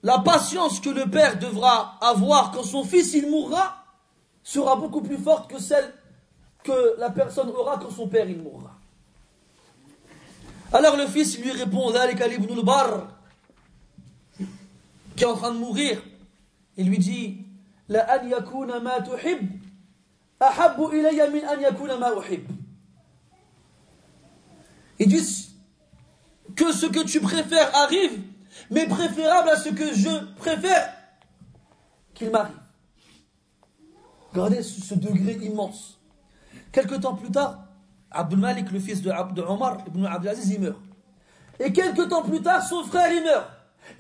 [0.04, 3.84] la patience que le père devra avoir quand son fils il mourra
[4.44, 5.94] sera beaucoup plus forte que celle
[6.64, 8.76] que la personne aura quand son père il mourra.
[10.72, 11.92] Alors le fils lui répond,
[15.16, 16.02] qui est en train de mourir,
[16.78, 17.46] il lui dit,
[17.88, 19.50] La an yakuna ma tuhib,
[20.40, 22.48] ahabbu ilayya min an ma uhib.
[25.00, 25.50] Il dit
[26.56, 28.22] que ce que tu préfères arrive,
[28.70, 30.94] mais préférable à ce que je préfère
[32.14, 32.56] qu'il m'arrive.
[34.32, 35.99] Regardez ce degré immense.
[36.72, 37.66] Quelque temps plus tard,
[38.12, 40.80] Abdul Malik, le fils de, Omar ibn Abdelaziz, il meurt.
[41.60, 43.50] Et quelque temps plus tard, son frère, il meurt.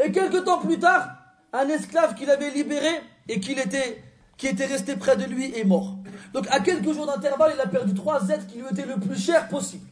[0.03, 1.09] Et quelque temps plus tard,
[1.51, 5.97] un esclave qu'il avait libéré et qui était resté près de lui est mort.
[6.33, 9.19] Donc à quelques jours d'intervalle, il a perdu trois êtres qui lui étaient le plus
[9.19, 9.85] cher possible.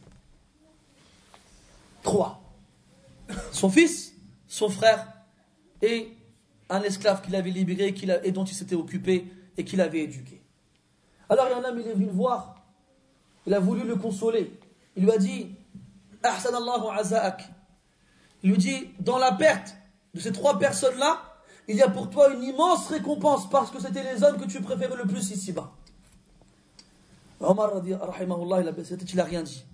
[2.02, 2.40] Trois.
[3.52, 4.14] Son fils,
[4.46, 5.06] son frère
[5.82, 6.16] et
[6.70, 10.40] un esclave qu'il avait libéré et dont il s'était occupé et qu'il avait éduqué.
[11.28, 12.57] Alors il y en a il est venu le voir
[13.48, 14.52] il a voulu le consoler.
[14.94, 15.48] Il lui a dit
[18.42, 19.74] Il lui dit Dans la perte
[20.12, 21.22] de ces trois personnes-là,
[21.66, 24.60] il y a pour toi une immense récompense parce que c'était les hommes que tu
[24.60, 25.72] préférais le plus ici-bas.
[27.40, 27.96] Omar, il
[29.16, 29.64] n'a rien dit.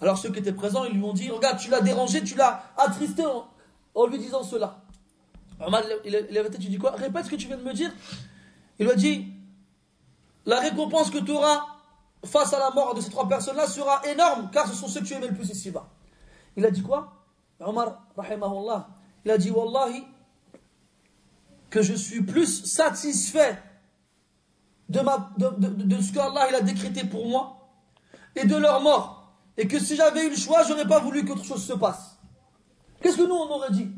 [0.00, 2.72] Alors ceux qui étaient présents, ils lui ont dit Regarde, tu l'as dérangé, tu l'as
[2.76, 3.22] attristé
[3.94, 4.82] en, lui disant cela.
[5.64, 6.90] Omar, il avait Tu dis quoi?
[6.90, 7.92] Répète ce que tu viens de me dire.
[8.80, 9.28] Il lui a dit
[10.44, 11.71] La récompense que tu auras
[12.24, 15.06] face à la mort de ces trois personnes-là sera énorme, car ce sont ceux que
[15.06, 15.88] tu aimais le plus ici-bas.
[16.56, 17.12] Il a dit quoi?
[17.60, 18.88] Omar, rahimahullah,
[19.24, 20.04] il a dit Wallahi,
[21.70, 23.60] que je suis plus satisfait
[24.88, 27.70] de, ce qu'Allah il a décrété pour moi
[28.36, 29.32] et de leur mort.
[29.56, 32.18] Et que si j'avais eu le choix, j'aurais pas voulu qu'autre chose se passe.
[33.00, 33.90] Qu'est-ce que nous on aurait dit?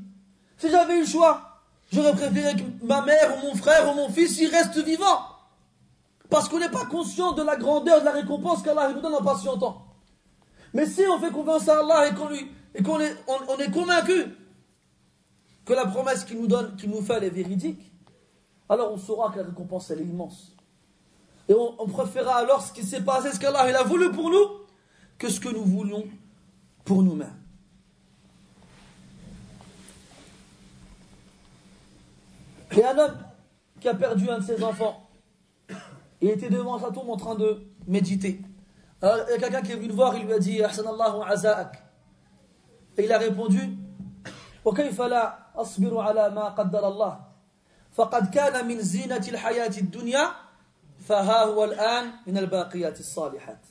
[0.58, 1.60] Si j'avais eu le choix,
[1.92, 5.33] j'aurais préféré que ma mère ou mon frère ou mon fils y reste vivant.
[6.34, 9.22] Parce qu'on n'est pas conscient de la grandeur de la récompense qu'Allah nous donne en
[9.22, 9.86] patientant.
[10.72, 13.70] Mais si on fait confiance à Allah et qu'on lui et qu'on est, on, est
[13.70, 14.24] convaincu
[15.64, 17.92] que la promesse qu'il nous donne, qu'il nous fait, elle est véridique,
[18.68, 20.56] alors on saura que la récompense elle est immense.
[21.48, 24.44] Et on, on préférera alors ce qui s'est passé, ce qu'Allah a voulu pour nous,
[25.18, 26.02] que ce que nous voulons
[26.84, 27.40] pour nous-mêmes.
[32.72, 33.18] Et un homme
[33.78, 35.03] qui a perdu un de ses enfants,
[36.21, 38.41] il était devant sa tombe en train de méditer.
[39.01, 41.21] Alors, il y a quelqu'un qui est venu le voir, il lui a dit Ahsanallahu
[41.25, 41.83] aza'ak.
[42.97, 43.77] Et il a répondu
[44.65, 47.19] وكيف لا أصبر على ما قدر الله
[47.91, 50.31] فقد كان من زينة الحياة الدنيا
[51.07, 53.65] فها هو الآن من الباقيات الصالحات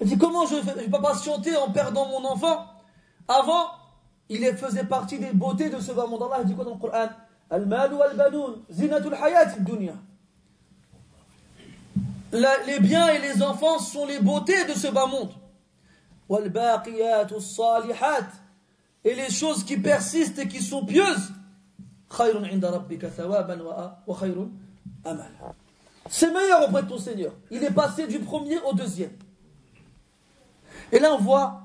[0.00, 2.66] Il dit comment je ne vais pas patienter en perdant mon enfant
[3.28, 3.68] Avant,
[4.28, 6.22] il faisait partie des beautés de ce bas monde.
[6.22, 7.08] Allah dit quoi dans le Coran
[7.49, 9.95] Al-mal wal-banoun, zinatul hayat dunya
[12.31, 15.31] les biens et les enfants sont les beautés de ce bas monde.
[19.03, 21.31] Et les choses qui persistent et qui sont pieuses
[26.09, 27.33] C'est meilleur auprès de ton Seigneur.
[27.49, 29.11] Il est passé du premier au deuxième.
[30.91, 31.61] Et là, on voit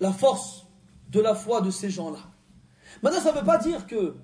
[0.00, 0.66] la force
[1.10, 2.20] de la foi de ces gens-là.
[3.02, 4.14] Maintenant, ça ne veut pas dire que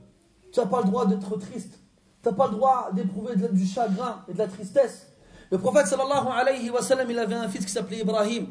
[0.53, 1.79] tu n'as pas le droit d'être triste.
[2.23, 5.09] Tu n'as pas le droit d'éprouver du chagrin et de la tristesse.
[5.51, 8.49] Le prophète sallallahu alayhi wa sallam, il avait un fils qui s'appelait Ibrahim,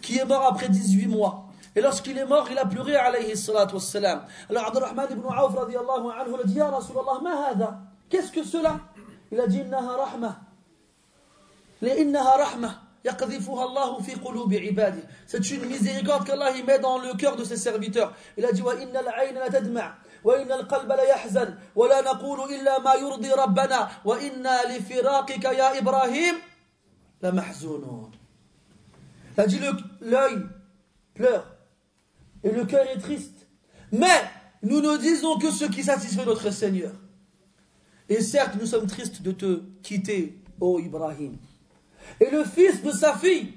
[0.00, 1.46] qui est mort après 18 mois.
[1.74, 4.22] Et lorsqu'il est mort, il a pleuré alayhi salatu wassalam.
[4.48, 7.78] Alors Abdurrahman ibn Auf radiallahu anhu, a dit, Ya Rasulallah, ma hada
[8.08, 8.80] Qu'est-ce que cela?
[9.30, 10.40] Il a dit, Innaha rahma.
[11.82, 12.82] Innaha rahma.
[15.26, 18.12] C'est une miséricorde qu'Allah met dans le cœur de ses serviteurs.
[18.36, 18.62] Il a dit
[20.25, 26.35] وإن القلب لا يحزن ولا نقول إلا ما يرضي ربنا وإنا لفراقك يا إبراهيم
[27.23, 28.11] لمحزونون
[29.37, 29.59] Il a dit
[30.01, 30.45] l'œil
[31.13, 31.45] pleure
[32.43, 33.47] et le cœur est triste.
[33.91, 34.21] Mais
[34.63, 36.91] nous ne disons que ce qui satisfait notre Seigneur.
[38.09, 41.37] Et certes, nous sommes tristes de te quitter, ô Ibrahim.
[42.19, 43.53] Et le fils de sa fille,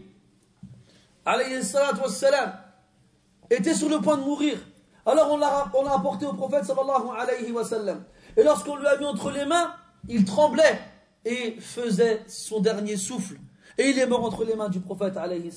[1.24, 1.60] alayhi
[2.02, 2.52] wassalam,
[3.50, 4.58] était sur le point de mourir.
[5.09, 8.03] Alors on l'a, apporté au prophète sallallahu alayhi wa sallam.
[8.37, 9.73] Et lorsqu'on lui a mis entre les mains,
[10.07, 10.79] il tremblait
[11.25, 13.37] et faisait son dernier souffle.
[13.79, 15.51] Et il est mort entre les mains du prophète alayhi.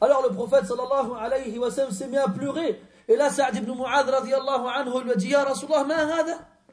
[0.00, 2.80] Alors le prophète sallallahu s'est mis à pleurer.
[3.08, 6.24] Et là, Sa'd ibn Mu'adh radiallahu anhu lui a dit Ya Rasulallah,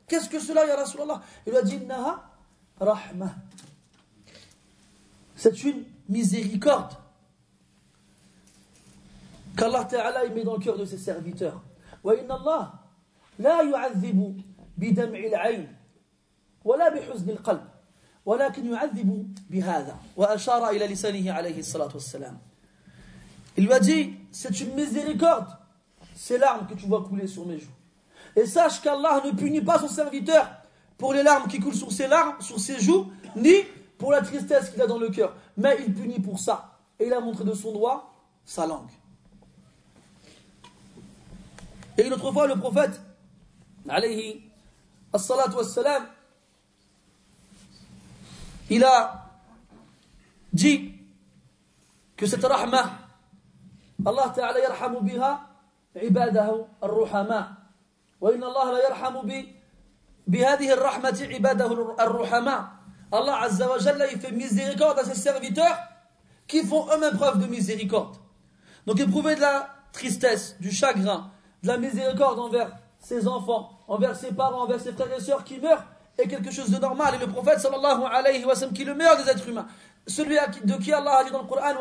[0.07, 1.22] Qu'est-ce que cela, Ya Rasulallah?
[1.45, 2.24] Il lui a dit Innaha
[2.80, 3.32] rahma.
[5.36, 6.93] C'est une miséricorde
[9.57, 11.61] qu'Allah Ta'ala met dans le cœur de ses serviteurs.
[12.05, 12.72] وإن الله
[13.38, 14.43] لا يعذب
[14.78, 15.76] بدمع العين
[16.64, 17.68] ولا بحزن القلب
[18.26, 22.38] ولكن يعذب بهذا وأشار إلى لسانه عليه الصلاة والسلام
[23.57, 25.47] Il lui a dit, c'est une miséricorde,
[26.14, 27.68] ces larmes que tu vois couler sur mes joues.
[28.34, 30.49] Et sache qu'Allah ne punit pas son serviteur
[30.97, 33.57] pour les larmes qui coulent sur ses larmes, sur ses joues, ni
[33.99, 35.36] pour la tristesse qu'il a dans le cœur.
[35.59, 36.78] Mais il punit pour ça.
[36.99, 38.11] Et il a montré de son doigt
[38.47, 38.88] sa langue.
[41.99, 43.01] Et une autre fois, le prophète,
[43.88, 44.43] alayhi
[45.12, 46.07] as-salatu was-salam,
[48.70, 49.26] il a
[50.53, 50.93] dit
[52.16, 52.93] que cette rahma,
[54.05, 55.53] Allah ta'ala yarhamu biha
[55.97, 57.47] عباده الرحماء
[58.20, 59.16] وإن الله لا يرحم
[60.26, 61.66] بهذه الرحمة عباده
[62.01, 62.61] الرحماء
[63.12, 65.76] Allah Azza wa Jalla il fait miséricorde à ses serviteurs
[66.49, 68.16] qui font eux-mêmes preuve de miséricorde
[68.86, 71.30] donc éprouver de la tristesse du chagrin
[71.64, 75.60] de la miséricorde envers ses enfants, envers ses parents, envers ses frères et sœurs qui
[75.60, 75.84] meurent
[76.18, 77.16] est quelque chose de normal.
[77.16, 79.68] Et le prophète sallallahu alayhi wa sallam, qui est le meilleur des êtres humains,
[80.08, 81.74] celui de qui Allah a dit dans le Coran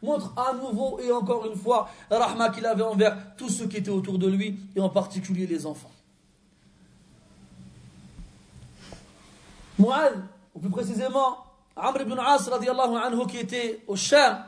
[0.00, 3.78] montre à nouveau et encore une fois la rahma qu'il avait envers tous ceux qui
[3.78, 5.90] étaient autour de lui et en particulier les enfants.
[9.78, 10.22] Mu'ad,
[10.54, 11.38] ou plus précisément
[11.76, 14.38] Amr ibn As radiallahu anhu qui était au Sham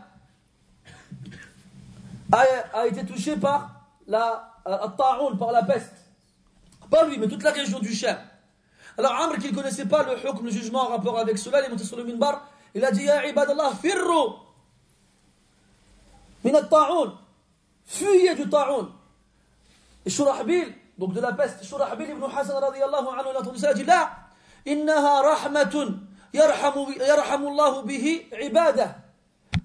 [2.33, 3.71] a, été touché par
[4.07, 4.89] la euh,
[5.39, 5.95] par la peste.
[6.91, 8.17] Pas lui, mais toute la région du Sham.
[8.99, 11.67] Alors Amr, qui ne connaissait pas le hukm, le jugement en rapport avec cela, il
[11.67, 14.35] est monté sur le minbar, il a dit Ya ibadallah, firru
[16.45, 17.15] min al-ta'un.
[17.87, 18.89] Fuyez du ta'un.
[20.07, 23.69] Et Shurahbil, donc de la peste, Shurahbil ibn Hassan radiallahu anhu, il a entendu ça,
[23.69, 24.11] il a dit La,
[24.67, 25.99] innaha rahmatun
[26.33, 28.97] yarhamu, yarhamu Allah bihi ibadah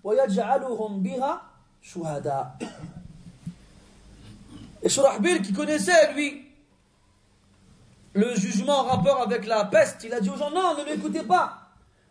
[0.03, 1.41] wa yaj'aluhum biha
[1.86, 2.57] shuhada.
[4.81, 6.45] Et Shurahbil, qui connaissait, lui,
[8.13, 11.23] le jugement en rapport avec la peste, il a dit aux gens, non, ne m'écoutez
[11.23, 11.61] pas.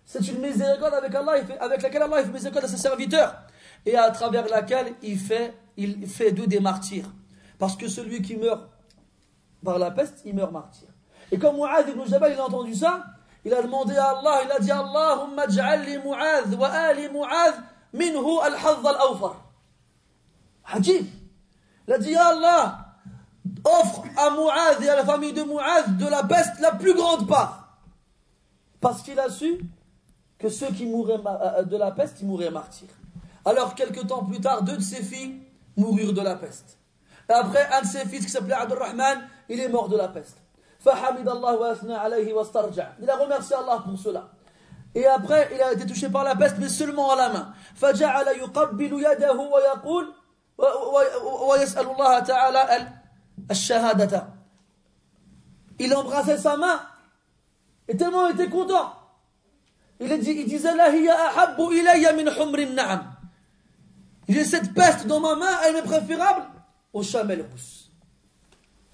[0.06, 3.34] C'est une miséricorde avec Allah, avec laquelle Allah fait miséricorde à ses serviteurs.
[3.86, 7.06] Et à travers laquelle il fait, il fait d'eux des martyrs.
[7.58, 8.68] Parce que celui qui meurt
[9.64, 10.88] par la peste, il meurt martyr.
[11.32, 13.04] Et comme Mu'adh ibn Jabal, il a entendu ça,
[13.44, 17.08] il a demandé à Allah, il a dit Allahumma ja'alli Mu'adh wa ali
[17.92, 19.43] minhu al-hadh al-awfar.
[20.66, 21.06] Hadith.
[21.86, 22.84] Il a dit Allah
[23.64, 27.28] offre à Mu'adh et à la famille de Mu'adh de la peste la plus grande
[27.28, 27.78] part.
[28.80, 29.60] Parce qu'il a su
[30.38, 32.88] que ceux qui mouraient euh, de la peste, ils mourraient martyrs.
[33.44, 35.40] Alors, quelques temps plus tard, deux de ses filles
[35.76, 36.78] moururent de la peste.
[37.28, 40.36] Et après, un de ses fils qui s'appelait Abdurrahman, il est mort de la peste.
[40.84, 40.94] Il a
[43.16, 44.28] remercié Allah pour cela.
[44.94, 47.54] Et après, il a été touché par la peste, mais seulement à la main.
[51.47, 52.87] ويسأل الله تعالى
[53.51, 54.27] الشهادة
[55.81, 56.81] il embrassait sa main
[57.87, 58.93] et tellement il était content
[60.01, 63.15] il, dit, il disait là hiya ahabbu ilayya min humrin na'am
[64.27, 66.43] j'ai cette peste dans ma main elle est préférable
[66.91, 67.89] au chamel rousse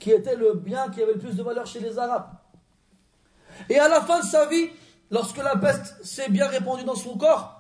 [0.06, 2.30] qui était le bien qui avait le plus de valeur chez les Arabes.
[3.70, 4.70] Et à la fin de sa vie,
[5.10, 7.59] lorsque la peste s'est bien répandue dans son corps,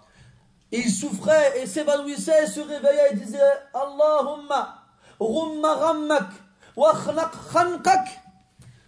[0.72, 3.38] il souffrait et s'évanouissait se réveillait et disait
[3.74, 4.84] Allahumma
[5.18, 6.28] rumma rammak
[6.76, 8.20] wa khnaq khanqak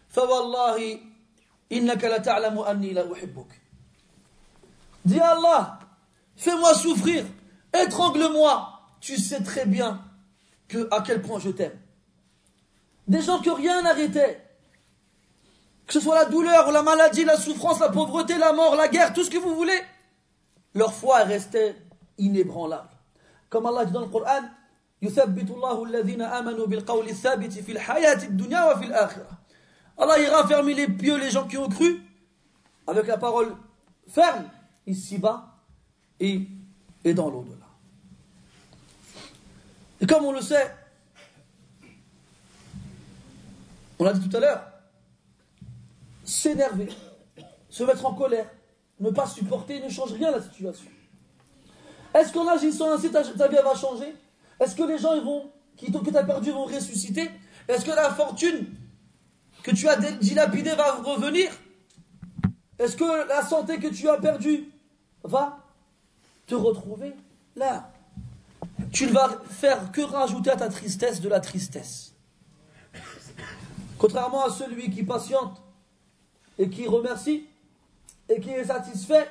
[0.09, 1.03] fa wallahi
[1.70, 3.49] innaka la ta'lamu anni la uhibbuk.
[5.05, 5.80] Dis Allah,
[6.37, 7.24] fais-moi souffrir,
[7.74, 10.05] étrangle-moi, tu sais très bien
[10.68, 11.78] que, à quel point je t'aime.
[13.09, 14.41] Des gens que rien n'arrêtait.
[15.87, 19.12] Que ce soit la douleur, la maladie, la souffrance, la pauvreté, la mort, la guerre,
[19.12, 19.83] tout ce que vous voulez.
[20.75, 21.77] Leur foi restait
[22.18, 22.89] inébranlable.
[23.49, 24.43] Comme Allah dit dans le Coran,
[29.99, 32.03] Allah ira fermer les pieux les gens qui ont cru
[32.87, 33.57] avec la parole
[34.09, 34.49] ferme
[34.87, 35.57] ici-bas
[36.20, 36.47] et,
[37.05, 37.66] et dans l'au-delà.
[40.01, 40.75] Et comme on le sait,
[43.99, 44.64] on l'a dit tout à l'heure,
[46.25, 46.89] s'énerver,
[47.68, 48.51] se mettre en colère,
[49.03, 50.90] ne pas supporter ne change rien à la situation.
[52.14, 54.14] Est-ce qu'en agissant ainsi, ta, vie va changer?
[54.61, 55.12] Est-ce que les gens
[55.76, 57.28] qui, que tu as perdu vont ressusciter?
[57.66, 58.66] Est-ce que la fortune
[59.62, 61.50] que tu as dilapidée va revenir?
[62.78, 64.70] Est-ce que la santé que tu as perdue
[65.24, 65.59] va
[66.46, 67.14] te retrouver
[67.57, 67.90] là?
[68.92, 72.12] Tu ne vas faire que rajouter à ta tristesse de la tristesse.
[73.98, 75.61] Contrairement à celui qui patiente
[76.59, 77.46] et qui remercie
[78.32, 79.28] et qui est satisfait,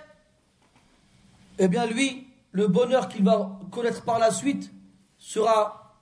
[1.58, 4.70] eh bien lui, le bonheur qu'il va connaître par la suite
[5.18, 5.94] sera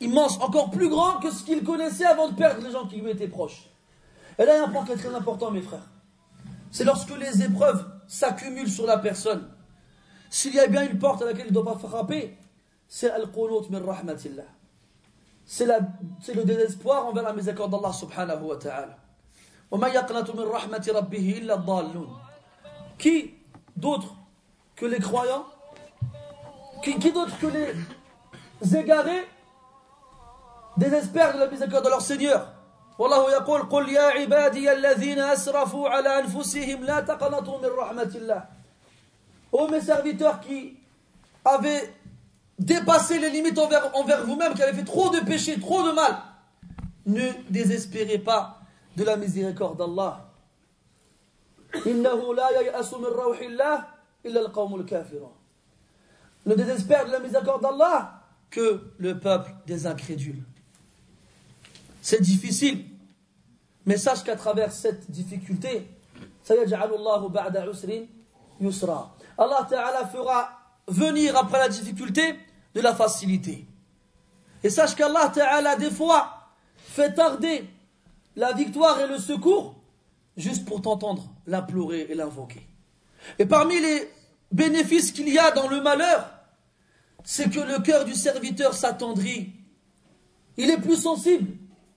[0.00, 3.10] immense, encore plus grand que ce qu'il connaissait avant de perdre les gens qui lui
[3.10, 3.68] étaient proches.
[4.38, 5.88] Et là, il y a un point qui est très important, mes frères.
[6.70, 9.48] C'est lorsque les épreuves s'accumulent sur la personne.
[10.30, 12.36] S'il y a bien une porte à laquelle il ne doit pas frapper,
[12.88, 14.44] c'est al-qunut min rahmatillah.
[15.44, 18.96] C'est le désespoir envers la miséricorde d'Allah subhanahu wa ta'ala.
[19.70, 22.08] وَمَا يَقْنَتُ مِنْ رَحْمَةِ رَبِّهِ إِلَّا الضَّالُّونَ
[22.98, 23.34] Qui
[23.76, 24.14] d'autre
[24.76, 25.46] que les croyants
[26.82, 29.26] Qui, qui d'autre que les égarés
[30.76, 32.48] désespèrent de la miséricorde de leur Seigneur
[32.98, 38.44] والله يقول قل يا عبادي الذين أسرفوا على أنفسهم لا تقنطوا من رحمة الله
[39.52, 40.76] Ô mes serviteurs qui
[41.44, 41.92] avaient
[42.58, 46.16] dépasser les limites envers, envers vous-même, qui avez fait trop de péchés, trop de mal,
[47.04, 48.60] ne désespérez pas
[48.96, 50.25] de la miséricorde d'Allah.
[56.45, 60.43] Ne désespère de la miséricorde d'Allah que le peuple des incrédules.
[62.01, 62.85] C'est difficile,
[63.85, 65.89] mais sache qu'à travers cette difficulté,
[69.37, 70.49] Allah Ta'ala fera
[70.87, 72.39] venir après la difficulté
[72.73, 73.67] de la facilité.
[74.63, 76.47] Et sache qu'Allah Ta'ala des fois
[76.77, 77.69] fait tarder
[78.35, 79.75] la victoire et le secours
[80.37, 82.67] juste pour t'entendre l'implorer et l'invoquer.
[83.39, 84.11] Et parmi les
[84.51, 86.29] bénéfices qu'il y a dans le malheur,
[87.23, 89.51] c'est que le cœur du serviteur s'attendrit.
[90.57, 91.51] Il est plus sensible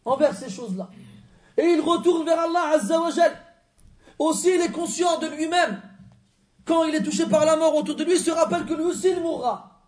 [0.05, 0.89] envers ces choses-là.
[1.57, 3.37] Et il retourne vers Allah Azzawajal.
[4.19, 5.81] Aussi, il est conscient de lui-même.
[6.65, 8.85] Quand il est touché par la mort autour de lui, il se rappelle que lui
[8.85, 9.83] aussi il mourra.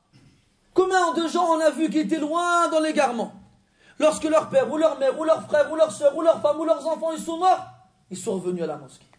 [0.75, 3.33] Combien de gens on a vu qui étaient loin dans l'égarement?
[3.99, 6.59] Lorsque leur père, ou leur mère, ou leur frère, ou leur soeur, ou leur femme,
[6.59, 7.67] ou leurs enfants, ils sont morts,
[8.11, 9.12] ils sont revenus à la mosquée.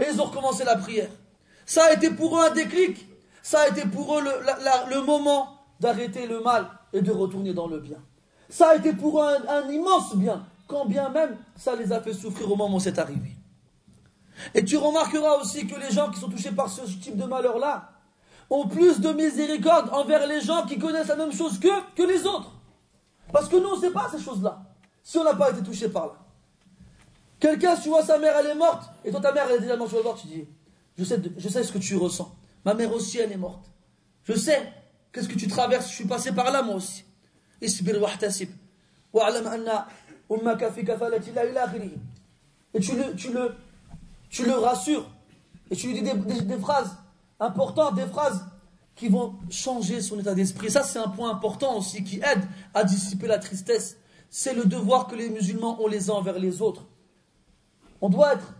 [0.00, 1.10] Et ils ont recommencé la prière.
[1.66, 3.06] Ça a été pour eux un déclic.
[3.42, 7.78] Ça a été pour eux le, moment d'arrêter le mal et de retourner dans le
[7.78, 7.98] bien.
[8.48, 12.12] Ça a été pour eux un, immense bien, quand bien même ça les a fait
[12.12, 13.36] souffrir au moment où c'est arrivé.
[14.54, 17.90] Et tu remarqueras aussi que les gens qui sont touchés par ce type de malheur-là,
[18.50, 22.26] ont plus de miséricorde envers les gens qui connaissent la même chose qu'eux que les
[22.26, 22.50] autres.
[23.32, 24.60] Parce que nous, on ne pas ces choses-là.
[25.02, 26.12] Si on n'a pas été touché par là.
[27.40, 29.76] Quelqu'un, tu vois, sa mère, elle est morte, et toi, ta mère, elle est déjà
[29.76, 30.46] morte le bord, tu dis,
[30.96, 32.34] je sais, ce que tu ressens.
[32.64, 33.64] Ma mère aussi, elle est morte.
[34.24, 34.70] Je sais
[35.12, 37.04] qu'est-ce que tu traverses, je suis passé par là, moi aussi.
[37.62, 37.82] Et tu
[42.96, 43.54] le, tu le,
[44.28, 45.10] tu le rassures,
[45.70, 46.96] et tu lui dis des phrases
[47.40, 48.44] important, des phrases
[48.94, 50.70] qui vont changer son état d'esprit.
[50.70, 52.42] Ça, c'est un point important aussi qui aide
[52.74, 53.96] à dissiper la tristesse.
[54.28, 56.84] C'est le devoir que les musulmans ont les uns envers les autres.
[58.00, 58.54] On doit être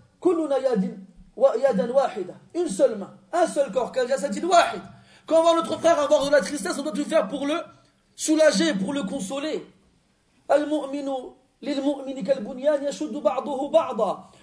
[2.54, 3.92] une seule main, un seul corps.
[5.26, 7.54] Quand on voit notre frère avoir de la tristesse, on doit tout faire pour le
[8.16, 9.66] soulager, pour le consoler.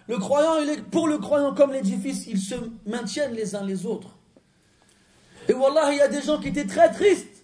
[0.07, 3.85] Le croyant, il est, pour le croyant comme l'édifice, ils se maintiennent les uns les
[3.85, 4.09] autres.
[5.49, 7.43] Et Wallah, il y a des gens qui étaient très tristes.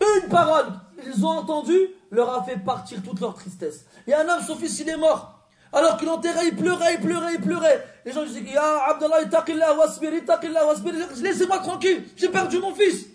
[0.00, 0.66] Une parole,
[1.06, 1.78] ils ont entendu,
[2.10, 3.86] leur a fait partir toute leur tristesse.
[4.06, 5.33] Il y a un homme, son fils, il est mort.
[5.73, 7.85] Alors qu'il l'enterrait, il pleurait, il pleurait, il pleurait.
[8.05, 10.93] Les gens disaient, Ya Abdallah, itaqillah wasbir, itaqillah wasbir.
[11.21, 13.05] Laissez-moi tranquille, j'ai perdu mon fils.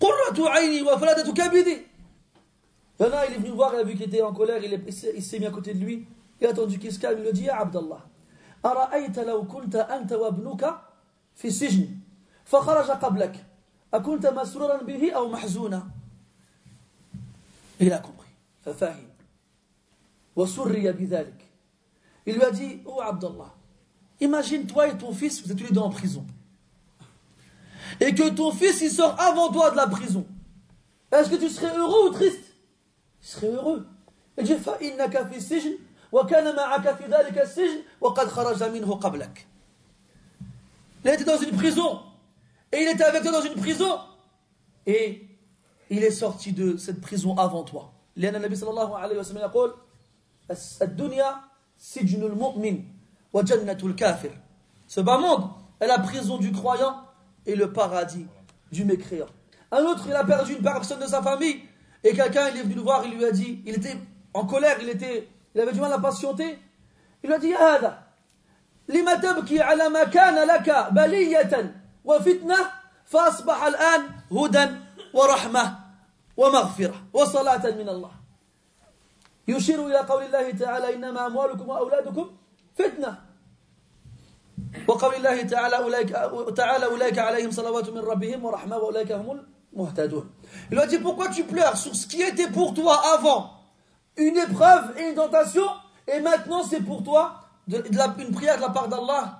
[0.00, 0.06] Il
[3.00, 5.22] y en a, il est venu voir, il a vu qu'il était en colère, il
[5.22, 6.06] s'est mis à côté de lui.
[6.40, 8.06] Il a attendu qu'il se calme, il lui a dit, Ya Abdallah,
[8.64, 10.80] أرأيت لو كنت أنت وابنك
[11.34, 11.88] في السجن
[12.44, 13.44] فخرج قبلك
[13.94, 15.90] أكنت مسرورا به أو محزونا
[17.80, 18.28] Il a compris.
[18.64, 19.08] ففهم
[20.36, 21.43] وسري بذلك
[22.26, 23.54] Il lui a dit, oh Abdallah,
[24.20, 26.26] imagine toi et ton fils, vous êtes tous les deux en prison.
[28.00, 30.26] Et que ton fils, il sort avant toi de la prison.
[31.10, 32.44] Est-ce que tu serais heureux ou triste
[33.20, 33.86] Tu serais heureux.
[34.38, 35.78] Il dit, فإنك في السجن
[36.12, 39.46] وكان معك في ذلك السجن وقد خرج منه قبلك.
[41.04, 42.00] Il était dans une prison.
[42.72, 43.98] Et il était avec toi dans une prison.
[44.86, 45.26] Et
[45.90, 47.92] il est sorti de cette prison avant toi.
[48.16, 49.74] لأن النبي صلى الله عليه وسلم يقول
[50.82, 51.36] الدنيا
[51.84, 52.84] سجن المؤمن
[53.32, 54.30] وجنة الكافر
[54.86, 55.48] Ce bas monde
[55.80, 56.96] est la prison du croyant
[57.46, 58.26] et le paradis
[58.72, 59.28] du mécréant.
[59.70, 61.60] Un autre, il a perdu une personne de sa famille
[62.02, 63.96] et quelqu'un, il est venu le voir, il lui a dit, il était
[64.34, 66.58] en colère, il, était, il avait du mal à patienter.
[67.22, 68.02] Il lui a dit, هذا
[68.88, 72.56] لما تبكي على ما كان لك بلية وفتنة
[73.04, 74.02] فأصبح الآن
[74.32, 74.66] هدى
[75.14, 75.78] ورحمة
[76.36, 78.10] ومغفرة وصلاة من الله
[79.48, 82.30] يشير إلى قول الله تعالى إنما أموالكم وأولادكم
[82.74, 83.18] فتنة
[84.88, 86.10] وقول الله تعالى أولئك,
[86.56, 89.40] تعالى أولئك عليهم صلوات من ربهم ورحمة وأولئك هم
[89.74, 90.30] المهتدون
[90.70, 93.50] Il a dit pourquoi tu pleures sur ce qui était pour toi avant
[94.16, 95.66] une épreuve et une tentation
[96.06, 99.38] et maintenant c'est pour toi de, de la, une prière de la part d'Allah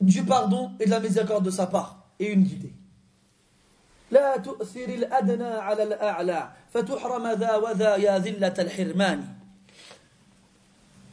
[0.00, 2.72] du pardon et de la miséricorde de sa part et une guidée.
[4.12, 9.24] لا تؤثر الأدنى على الأعلى فتحرم ذا وذا يا ذلة الحرمان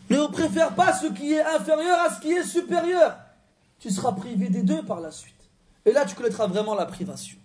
[0.10, 3.18] Ne préfère pas ce qui est inférieur à ce qui est supérieur.
[3.80, 5.34] Tu seras privé des deux par la suite.
[5.84, 7.38] Et là, tu connaîtras vraiment la privation.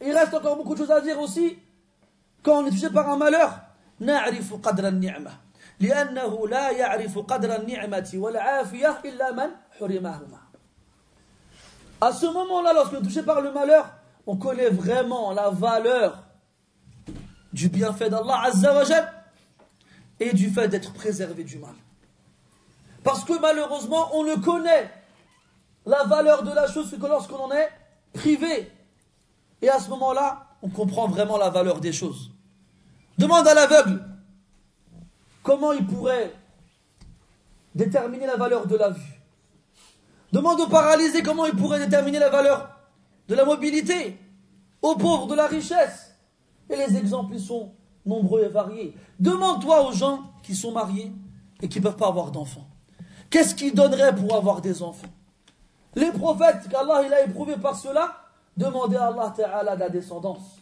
[0.00, 1.58] Il reste encore beaucoup de choses à dire aussi.
[2.44, 3.60] Quand on est touché par un malheur,
[4.00, 5.30] نعرف قدر النعمة
[5.80, 10.38] لأنه لا يعرف قدر النعمة والعافية إلا من حرمهما
[12.01, 13.89] à ce moment-là, lorsqu'on est touché par le malheur,
[14.25, 16.23] on connaît vraiment la valeur
[17.51, 19.11] du bienfait d'Allah Azzawajal
[20.19, 21.73] et du fait d'être préservé du mal.
[23.03, 24.91] Parce que malheureusement, on ne connaît
[25.85, 27.69] la valeur de la chose que lorsqu'on en est
[28.13, 28.71] privé.
[29.61, 32.31] Et à ce moment-là, on comprend vraiment la valeur des choses.
[33.17, 34.03] Demande à l'aveugle
[35.43, 36.33] comment il pourrait
[37.73, 39.18] déterminer la valeur de la vue?
[40.31, 42.69] Demande au paralysé comment il pourrait déterminer la valeur
[43.27, 44.17] de la mobilité,
[44.81, 46.15] aux pauvres de la richesse.
[46.69, 47.71] Et les exemples sont
[48.05, 48.95] nombreux et variés.
[49.19, 51.11] Demande-toi aux gens qui sont mariés
[51.61, 52.67] et qui ne peuvent pas avoir d'enfants.
[53.29, 55.07] Qu'est-ce qu'ils donneraient pour avoir des enfants?
[55.95, 58.15] Les prophètes qu'Allah il a éprouvés par cela,
[58.57, 60.59] demandaient à Allah Ta'ala de la descendance.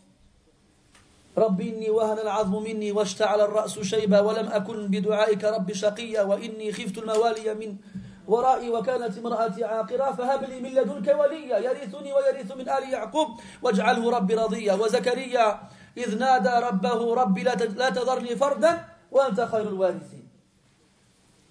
[8.26, 14.10] ورائي وكانت امرأتي عاقرة فهب لي من لدنك وليا يرثني ويرث من آل يعقوب واجعله
[14.10, 15.60] ربي رضيا وزكريا
[15.96, 20.22] إذ نادى ربه ربي لا تذرني فردا وأنت خير الوارثين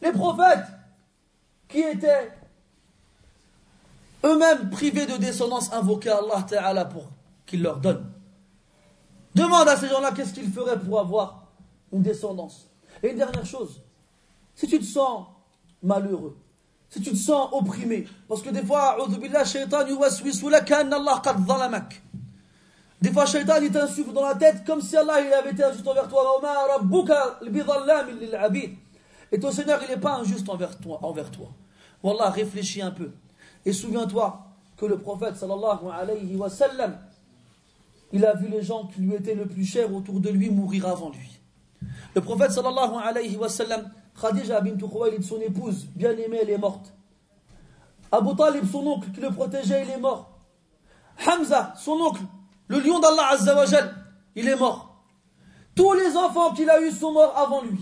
[0.01, 0.65] Les prophètes
[1.67, 2.31] qui étaient
[4.25, 7.03] eux-mêmes privés de descendance invoquaient Allah Ta'ala pour
[7.45, 8.11] qu'il leur donne.
[9.35, 11.47] Demande à ces gens-là qu'est-ce qu'ils feraient pour avoir
[11.93, 12.67] une descendance.
[13.03, 13.81] Et une dernière chose,
[14.55, 15.27] si tu te sens
[15.83, 16.35] malheureux,
[16.90, 18.06] si tu te sens opprimé.
[18.28, 18.96] Parce que des fois,
[23.00, 25.86] des fois, shaitan, il t'insuffle dans la tête comme si Allah il avait été injuste
[25.86, 26.40] envers toi.
[29.32, 30.98] Et ton Seigneur, il n'est pas injuste envers toi.
[31.02, 31.48] Envers toi.
[32.02, 33.10] Wallah, réfléchis un peu.
[33.64, 36.98] Et souviens-toi que le prophète, sallallahu alayhi wa sallam,
[38.12, 40.86] il a vu les gens qui lui étaient le plus chers autour de lui mourir
[40.86, 41.40] avant lui.
[42.14, 43.90] Le prophète, sallallahu alayhi wa sallam,
[44.20, 46.92] Khadija bint Khuwaylid, son épouse, bien aimée, elle est morte.
[48.10, 50.30] Abu Talib, son oncle, qui le protégeait, il est mort.
[51.26, 52.22] Hamza, son oncle,
[52.68, 53.94] le lion d'Allah Azzawajal,
[54.34, 55.02] il est mort.
[55.74, 57.78] Tous les enfants qu'il a eus sont morts avant lui.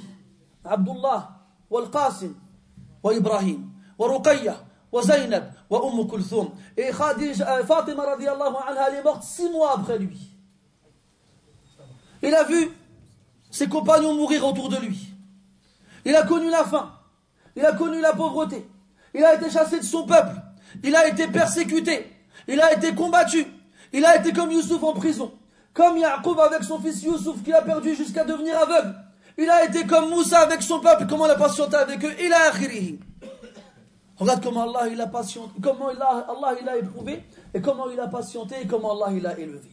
[0.65, 1.31] Abdullah,
[1.71, 2.35] wa Qasim,
[3.03, 4.57] wa Ibrahim, wa Ruqayya,
[4.91, 6.51] wa Zainab, wa Umm Kulthum.
[6.77, 10.19] Et Khadija, euh, Fatima radiallahu anha, elle est morte six mois après lui.
[12.23, 12.71] Il a vu
[13.51, 15.14] ses compagnons mourir autour de lui.
[16.06, 16.92] Il a connu la faim.
[17.56, 18.68] Il a connu la pauvreté.
[19.14, 20.36] Il a été chassé de son peuple.
[20.84, 22.12] Il a été persécuté.
[22.48, 23.46] Il a été combattu.
[23.92, 25.34] Il a été comme Youssouf en prison.
[25.74, 28.96] Comme Yaqub avec son fils Youssouf qui a perdu jusqu'à devenir aveugle.
[29.38, 32.14] Il a été comme Moussa avec son peuple, comment il a patienté avec eux.
[32.20, 33.00] Il a akhirihi.
[34.18, 37.90] Regarde comment Allah il a patienté, comment il a, Allah il a éprouvé, et comment
[37.90, 39.72] il a patienté, et comment Allah il a élevé.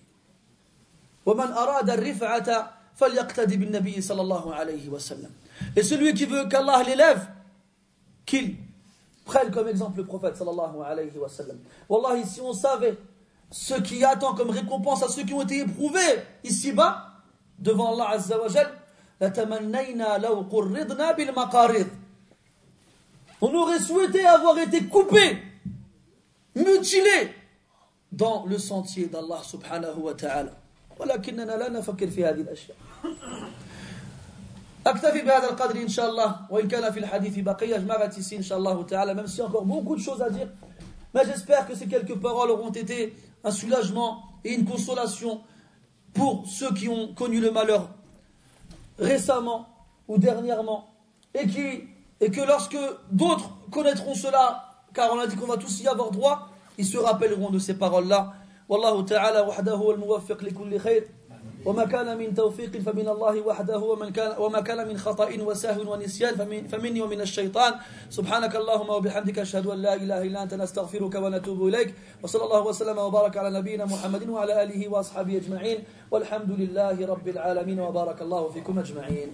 [1.26, 5.30] ومن أراد الرفعة فليقتدي بالنبي صلى الله عليه وسلم.
[5.75, 7.27] et celui qui veut qu'Allah l'élève,
[8.25, 8.55] qu'il
[9.25, 11.57] prenne comme exemple le prophète sallallahu alayhi wa sallam.
[11.89, 12.97] Wallahi, si on savait
[13.49, 17.07] ce qui attend comme récompense à ceux qui ont été éprouvés ici-bas,
[17.59, 18.47] devant Allah azza wa
[23.43, 25.37] on aurait souhaité avoir été coupé,
[26.55, 27.33] mutilé
[28.11, 30.51] dans le sentier d'Allah subhanahu wa ta'ala.
[34.86, 38.42] أكتفي بهذا القدر إن شاء الله وإن كان في الحديث بقية je m'arrête ici إن
[38.42, 40.48] شاء الله تعالى même si encore beaucoup de choses à dire
[41.14, 45.40] mais j'espère que ces quelques paroles auront été un soulagement et une consolation
[46.14, 47.88] pour ceux qui ont connu le malheur
[48.98, 49.66] récemment
[50.08, 50.88] ou dernièrement
[51.34, 51.84] et, qui,
[52.20, 52.78] et que lorsque
[53.10, 56.96] d'autres connaîtront cela, car on a dit qu'on va tous y avoir droit, ils se
[56.98, 58.32] rappelleront de ces paroles-là.
[58.68, 61.08] والله تعالى وحده هو الموفق لكل خير
[61.65, 66.35] وما كان من توفيق فمن الله وحده ومن كان وما كان من خطأ وسهو ونسيان
[66.35, 67.73] فمن فمني ومن الشيطان.
[68.09, 71.93] سبحانك اللهم وبحمدك أشهد أن لا إله إلا أنت نستغفرك ونتوب إليك.
[72.23, 75.77] وصلى الله وسلم وبارك على نبينا محمد وعلى آله وأصحابه أجمعين.
[76.11, 79.29] والحمد لله رب العالمين وبارك الله فيكم أجمعين.